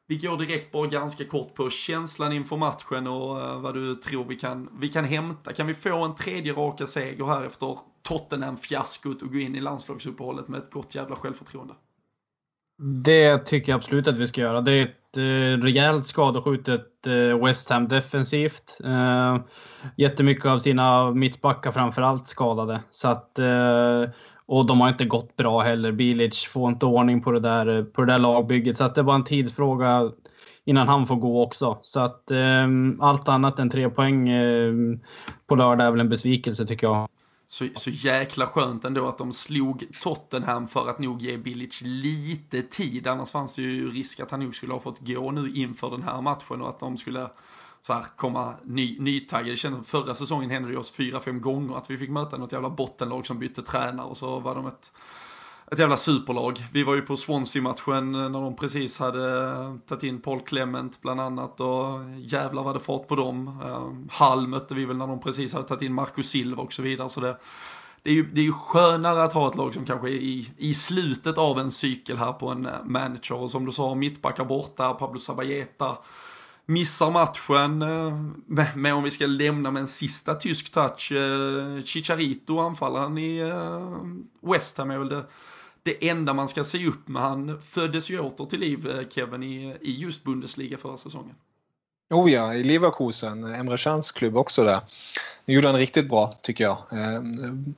[0.09, 4.37] vi går direkt bara ganska kort på känslan inför matchen och vad du tror vi
[4.37, 5.53] kan, vi kan hämta.
[5.53, 10.49] Kan vi få en tredje raka seger här efter Tottenham-fiaskot och gå in i landslagsuppehållet
[10.49, 11.74] med ett gott jävla självförtroende?
[13.04, 14.61] Det tycker jag absolut att vi ska göra.
[14.61, 18.78] Det är ett eh, rejält skadeskjutet eh, West Ham defensivt.
[18.84, 19.37] Eh,
[19.96, 22.80] jättemycket av sina mittbackar framförallt skadade.
[22.91, 24.11] Så att, eh,
[24.46, 25.92] och de har inte gått bra heller.
[25.92, 28.76] Bilic får inte ordning på det där, eh, på det där lagbygget.
[28.76, 30.11] Så att det var en tidsfråga
[30.64, 31.78] innan han får gå också.
[31.83, 32.66] Så att eh,
[33.00, 34.72] allt annat än tre poäng eh,
[35.46, 37.08] på lördag är väl en besvikelse tycker jag.
[37.49, 42.63] Så, så jäkla skönt ändå att de slog Tottenham för att nog ge Bilic lite
[42.63, 43.07] tid.
[43.07, 46.03] Annars fanns det ju risk att han nog skulle ha fått gå nu inför den
[46.03, 47.31] här matchen och att de skulle
[47.83, 49.51] så här, komma ny, nytaggade.
[49.51, 52.53] Det kändes förra säsongen hände det oss fyra, fem gånger att vi fick möta något
[52.53, 54.93] jävla bottenlag som bytte tränare och så var de ett
[55.72, 56.64] ett jävla superlag.
[56.72, 61.01] Vi var ju på Swansea-matchen eh, när de precis hade eh, tagit in Paul Clement
[61.03, 63.61] bland annat och jävlar vad det fart på dem.
[63.64, 66.83] Eh, Hall mötte vi väl när de precis hade tagit in Marcus Silva och så
[66.83, 67.11] vidare.
[67.11, 67.37] Så det,
[68.03, 70.51] det, är ju, det är ju skönare att ha ett lag som kanske är i,
[70.57, 73.34] i slutet av en cykel här på en manager.
[73.34, 75.99] Och som du sa, mittbackar borta, Pablo Sabajeta
[76.67, 77.79] missar matchen.
[78.75, 81.13] Men om vi ska lämna med en sista tysk touch.
[81.84, 83.53] Chicharito, anfallaren i
[84.41, 85.25] West Ham är väl det,
[85.87, 87.22] det enda man ska se upp med.
[87.22, 91.34] Han föddes ju åter till liv, eh, Kevin, i, i just Bundesliga förra säsongen.
[92.11, 93.45] Oh ja, i Leverkusen.
[93.45, 94.80] Emre Cans klubb också där.
[95.49, 96.79] Nu gjorde han riktigt bra tycker jag.
[96.93, 97.23] Eh,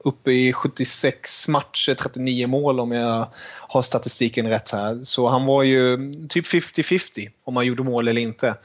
[0.04, 3.26] uppe i 76 matcher, 39 mål om jag
[3.68, 5.04] har statistiken rätt här.
[5.04, 8.56] Så han var ju typ 50-50 om han gjorde mål eller inte.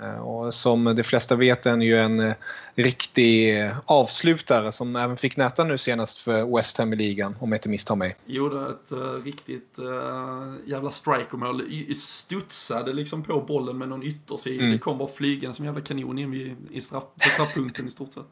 [0.00, 2.34] Eh, och som de flesta vet är han ju en eh,
[2.74, 3.54] riktig
[3.84, 7.68] avslutare som även fick näta nu senast för West Ham i ligan om jag inte
[7.68, 8.16] misstar mig.
[8.26, 11.62] Gjorde ett uh, riktigt uh, jävla strikermål.
[11.96, 14.60] Studsade liksom på bollen med någon yttersida.
[14.60, 14.72] Mm.
[14.72, 18.14] Det kom bara flygen som jävla kanon in vid, i straff, på straffpunkten i stort
[18.14, 18.26] sett.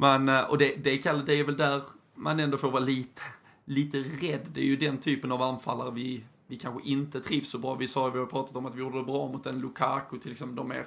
[0.00, 1.82] Men, eh, och det, det, är, det är väl där
[2.14, 3.22] man ändå får vara lite,
[3.64, 4.46] lite rädd.
[4.52, 7.74] Det är ju den typen av anfallare vi, vi kanske inte trivs så bra.
[7.74, 10.32] Vi sa, vi har pratat om att vi gjorde det bra mot en Lukaku till
[10.32, 10.86] exempel, de mer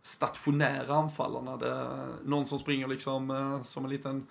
[0.00, 1.56] stationära anfallarna.
[1.56, 4.26] Det, någon som springer liksom eh, som en liten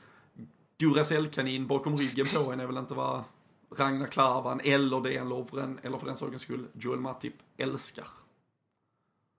[0.78, 3.24] Duracell-kanin bakom ryggen på en är väl inte vad
[3.76, 8.08] Ragnar Klavan eller Dejan Lovren eller för den sakens skull Joel Matip älskar.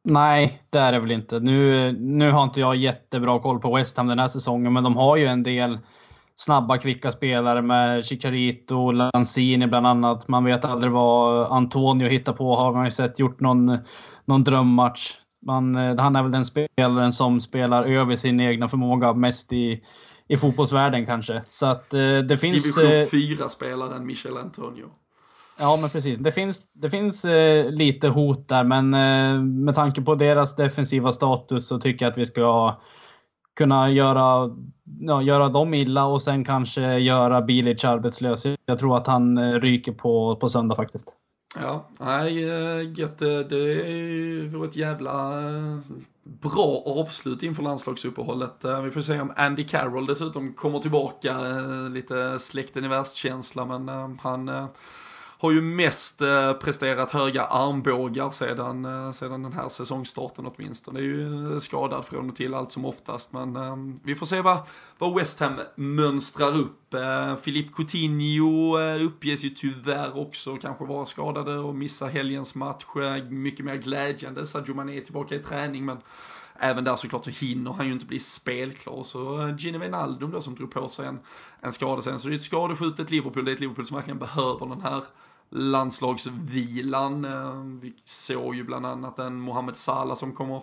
[0.05, 1.41] Nej, det är det väl inte.
[1.41, 4.97] Nu, nu har inte jag jättebra koll på West Ham den här säsongen, men de
[4.97, 5.79] har ju en del
[6.37, 10.29] snabba, kvicka spelare med Chicharito, Lanzini bland annat.
[10.29, 12.57] Man vet aldrig vad Antonio hittar på.
[12.57, 13.79] Har man ju sett gjort någon,
[14.25, 15.13] någon drömmatch.
[15.47, 19.85] Man, han är väl den spelaren som spelar över sin egna förmåga mest i,
[20.29, 21.43] i fotbollsvärlden kanske.
[21.49, 22.77] Så att eh, det finns...
[22.77, 24.91] Division 4-spelaren Michel Antonio.
[25.61, 26.19] Ja, men precis.
[26.19, 31.13] Det finns, det finns eh, lite hot där, men eh, med tanke på deras defensiva
[31.13, 32.75] status så tycker jag att vi ska
[33.57, 34.57] kunna göra,
[35.01, 38.45] ja, göra dem illa och sen kanske göra Bilic arbetslös.
[38.67, 41.17] Jag tror att han eh, ryker på, på söndag faktiskt.
[41.57, 43.23] Ja, nej, eh, gött.
[43.23, 45.79] Eh, det vore ett jävla eh,
[46.23, 48.65] bra avslut inför landslagsuppehållet.
[48.85, 51.37] Vi får se om Andy Carroll dessutom kommer tillbaka.
[51.91, 54.69] Lite släkten i värst-känsla, men han
[55.41, 61.01] har ju mest eh, presterat höga armbågar sedan, eh, sedan den här säsongstarten åtminstone.
[61.01, 64.27] Det är ju eh, skadad från och till allt som oftast, men eh, vi får
[64.27, 64.59] se vad,
[64.99, 66.95] vad West Ham mönstrar upp.
[66.95, 72.85] Eh, Philippe Coutinho eh, uppges ju tyvärr också kanske vara skadade och missa helgens match.
[72.97, 74.47] Eh, mycket mer glädjande.
[74.47, 75.99] Sadio Mané är tillbaka i träning, men
[76.63, 79.03] Även där såklart så hinner han ju inte bli spelklar.
[79.03, 81.19] Så Gino Gini Wijnaldum då som drog på sig en,
[81.61, 82.19] en skada sen.
[82.19, 83.45] Så det är ett skadeskjutet Liverpool.
[83.45, 85.05] Det är ett Liverpool som verkligen behöver den här
[85.51, 87.25] landslagsvilan.
[87.25, 90.63] Eh, vi såg ju bland annat en Mohamed Salah som kommer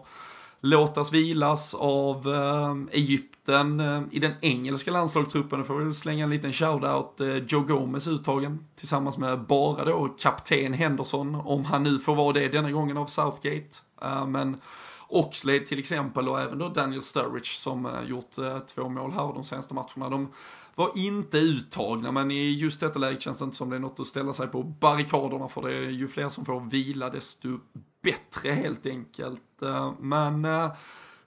[0.62, 5.66] låtas vilas av eh, Egypten eh, i den engelska landslagstruppen.
[5.66, 7.22] Får vi väl slänga en liten shoutout.
[7.22, 12.34] Eh, Joe Gomez uttagen tillsammans med bara då kapten Henderson, om han nu får vara
[12.34, 13.76] det denna gången av Southgate.
[14.02, 14.62] Eh, men
[15.10, 19.34] Oxlade till exempel och även då Daniel Sturridge som eh, gjort eh, två mål här
[19.34, 20.10] de senaste matcherna.
[20.10, 20.34] De
[20.76, 24.00] var inte uttagna men i just detta läge känns det inte som det är något
[24.00, 27.60] att ställa sig på barrikaderna för det är ju fler som får vila desto
[28.04, 29.62] bättre helt enkelt.
[29.62, 30.46] Eh, men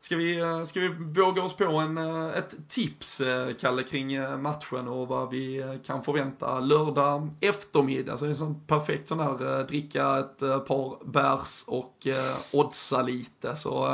[0.00, 4.40] Ska vi, eh, ska vi våga oss på en, eh, ett tips, eh, Kalle, kring
[4.42, 8.16] matchen och vad vi kan förvänta lördag eftermiddag?
[8.16, 12.06] Så det är en sån perfekt sån här dricka ett par bärs och
[12.52, 13.56] oddsa lite.
[13.56, 13.84] Så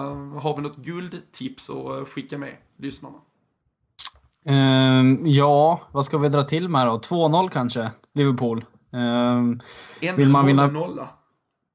[0.41, 3.17] har vi något guldtips att skicka med lyssnarna?
[4.49, 6.99] Um, ja, vad ska vi dra till med då?
[6.99, 8.65] 2-0 kanske, Liverpool.
[8.91, 9.61] Um,
[10.01, 10.67] en vill man vinna?
[10.67, 11.09] nolla?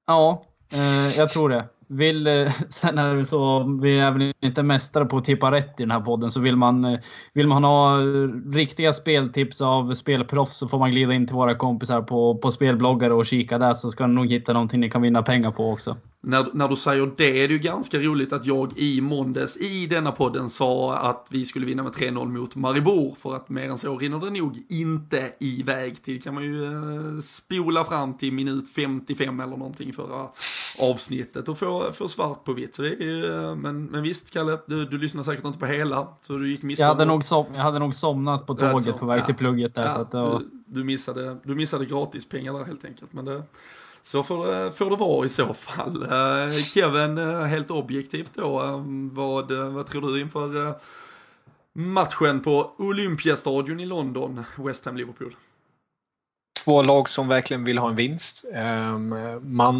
[0.08, 0.44] Ja,
[0.74, 5.05] uh, jag tror det vill, eh, sen är det så, vi är väl inte mästare
[5.05, 6.99] på att tippa rätt i den här podden, så vill man, eh,
[7.34, 11.55] vill man ha eh, riktiga speltips av spelproffs så får man glida in till våra
[11.55, 15.01] kompisar på, på spelbloggar och kika där så ska ni nog hitta någonting ni kan
[15.01, 18.45] vinna pengar på också när, när du säger det är det ju ganska roligt att
[18.45, 23.15] jag i måndags i denna podden sa att vi skulle vinna med 3-0 mot Maribor
[23.15, 26.22] för att mer än så rinner det nog inte iväg till.
[26.22, 30.27] kan man ju eh, spola fram till minut 55 eller någonting förra
[30.91, 32.76] avsnittet och få, få svart på vitt.
[32.76, 35.66] Så det är ju, eh, men, men visst Kalle, du, du lyssnar säkert inte på
[35.66, 38.98] hela så du gick miste jag hade, nog som, jag hade nog somnat på tåget
[38.98, 39.86] på väg till plugget där.
[39.86, 40.40] Ja, så att var...
[40.40, 43.14] du, du, missade, du missade gratis pengar där helt enkelt.
[43.14, 43.44] Men det,
[44.02, 46.03] så får det, får det vara i så fall.
[46.03, 50.76] Eh, Kevin, eh, helt objektivt då, vad, vad tror du inför
[51.74, 55.36] matchen på Olympiastadion i London, West Ham-Liverpool?
[56.66, 58.45] Två lag som verkligen vill ha en vinst.
[59.41, 59.78] Man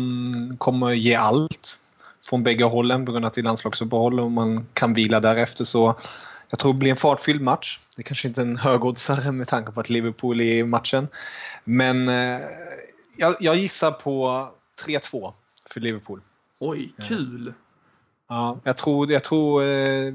[0.57, 1.80] kommer ge allt
[2.30, 5.64] från bägge hållen på grund av att det är landslagsuppehåll och man kan vila därefter.
[5.64, 5.95] Så
[6.49, 7.80] jag tror det blir en fartfylld match.
[7.95, 11.07] Det är kanske inte en högoddsare med tanke på att Liverpool är i matchen.
[11.64, 12.07] Men
[13.18, 14.48] jag, jag gissar på
[14.88, 15.34] 3-2
[15.69, 16.22] för Liverpool.
[16.60, 17.53] Oj, kul!
[18.30, 20.14] Ja, jag tror, jag tror eh,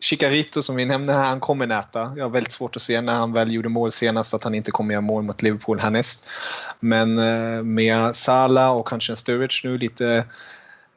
[0.00, 2.12] Chicarito som vi nämnde här, han kommer näta.
[2.16, 4.70] Jag har väldigt svårt att se när han väl gjorde mål senast att han inte
[4.70, 6.30] kommer göra mål mot Liverpool härnäst.
[6.80, 10.24] Men eh, med Sala och kanske en Sturridge nu lite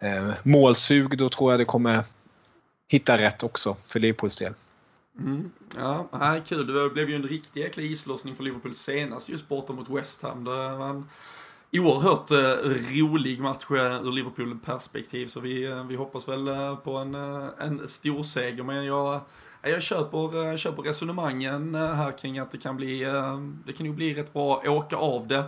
[0.02, 2.04] eh, målsug, då tror jag det kommer
[2.88, 4.54] hitta rätt också för Liverpools del.
[5.20, 5.52] Mm.
[5.78, 6.74] Ja, nej, kul.
[6.74, 10.44] Det blev ju en riktig jäkla islossning för Liverpool senast just borta mot West Ham.
[10.44, 11.08] Det var en
[11.74, 12.70] oerhört eh,
[13.00, 17.48] rolig match eh, ur Liverpool-perspektiv, så vi, eh, vi hoppas väl eh, på en, eh,
[17.60, 18.64] en stor seger.
[18.64, 19.16] Men jag,
[19.64, 23.00] eh, jag köper, eh, köper resonemangen här kring att det kan bli,
[23.66, 25.44] det kan ju bli rätt bra att åka av det.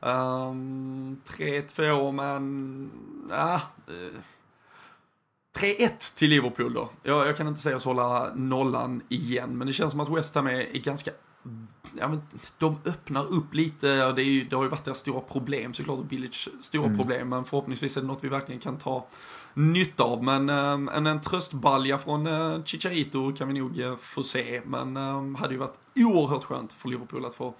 [0.00, 2.90] Um, 3-2, men...
[3.30, 3.60] Ja,
[5.58, 6.90] 3-1 till Liverpool då.
[7.02, 10.34] Jag, jag, kan inte säga oss hålla nollan igen, men det känns som att West
[10.34, 11.10] Ham är, är ganska
[11.98, 12.22] Ja, men
[12.58, 16.04] de öppnar upp lite, det, är ju, det har ju varit deras stora problem såklart,
[16.04, 16.98] Billigs stora mm.
[16.98, 19.06] problem, men förhoppningsvis är det något vi verkligen kan ta
[19.54, 20.24] nytta av.
[20.24, 24.96] Men ähm, en, en tröstbalja från äh, Chicharito kan vi nog äh, få se, men
[24.96, 27.54] ähm, hade ju varit oerhört skönt för Liverpool att få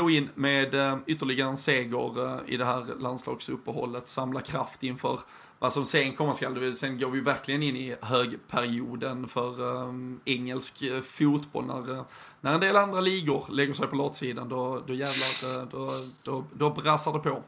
[0.00, 5.20] gå in med eh, ytterligare en seger eh, i det här landslagsuppehållet, samla kraft inför
[5.58, 6.72] vad som sen komma skall.
[6.72, 9.94] Sen går vi verkligen in i högperioden för eh,
[10.24, 11.66] engelsk fotboll.
[11.66, 12.04] När,
[12.40, 15.88] när en del andra ligor lägger sig på latsidan, då, då jävlar, då,
[16.24, 17.42] då, då brassar det på.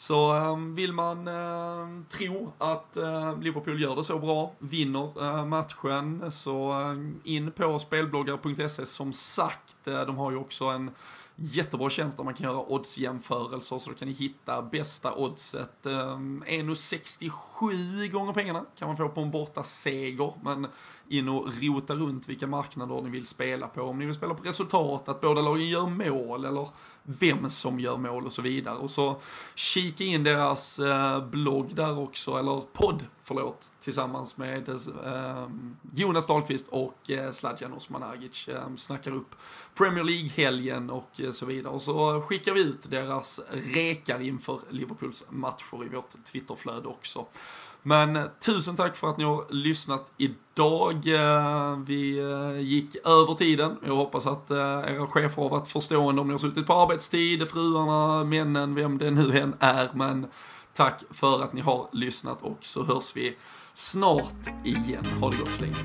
[0.00, 6.30] Så vill man eh, tro att eh, Liverpool gör det så bra, vinner eh, matchen,
[6.30, 6.74] så
[7.24, 9.76] in på spelbloggar.se som sagt.
[9.84, 10.90] de har ju också en
[11.42, 15.86] jättebra tjänst där man kan göra oddsjämförelser så då kan ni hitta bästa oddset.
[15.86, 20.66] Ehm, um, 1,67 gånger pengarna kan man få på en borta seger men
[21.08, 23.82] in och rota runt vilka marknader ni vill spela på.
[23.82, 26.68] Om ni vill spela på resultat, att båda lagen gör mål eller
[27.02, 28.76] vem som gör mål och så vidare.
[28.76, 29.20] Och så
[29.54, 35.48] kika in deras eh, blogg där också, eller podd, förlåt, tillsammans med eh,
[35.94, 38.48] Jonas Dahlqvist och eh, Sladjan Osmanagic.
[38.48, 39.36] Eh, snackar upp
[39.74, 41.72] Premier League-helgen och eh, så vidare.
[41.72, 47.26] Och så skickar vi ut deras rekar inför Liverpools matcher i vårt Twitterflöde också.
[47.82, 51.06] Men tusen tack för att ni har lyssnat idag.
[51.06, 53.76] Eh, vi eh, gick över tiden.
[53.86, 57.48] Jag hoppas att eh, era chefer har varit förstående om ni har suttit på arbetstid,
[57.48, 59.90] fruarna, männen, vem det nu än är.
[59.94, 60.26] Men
[60.74, 63.36] tack för att ni har lyssnat och så hörs vi
[63.74, 65.06] snart igen.
[65.20, 65.76] Ha det gott så länge.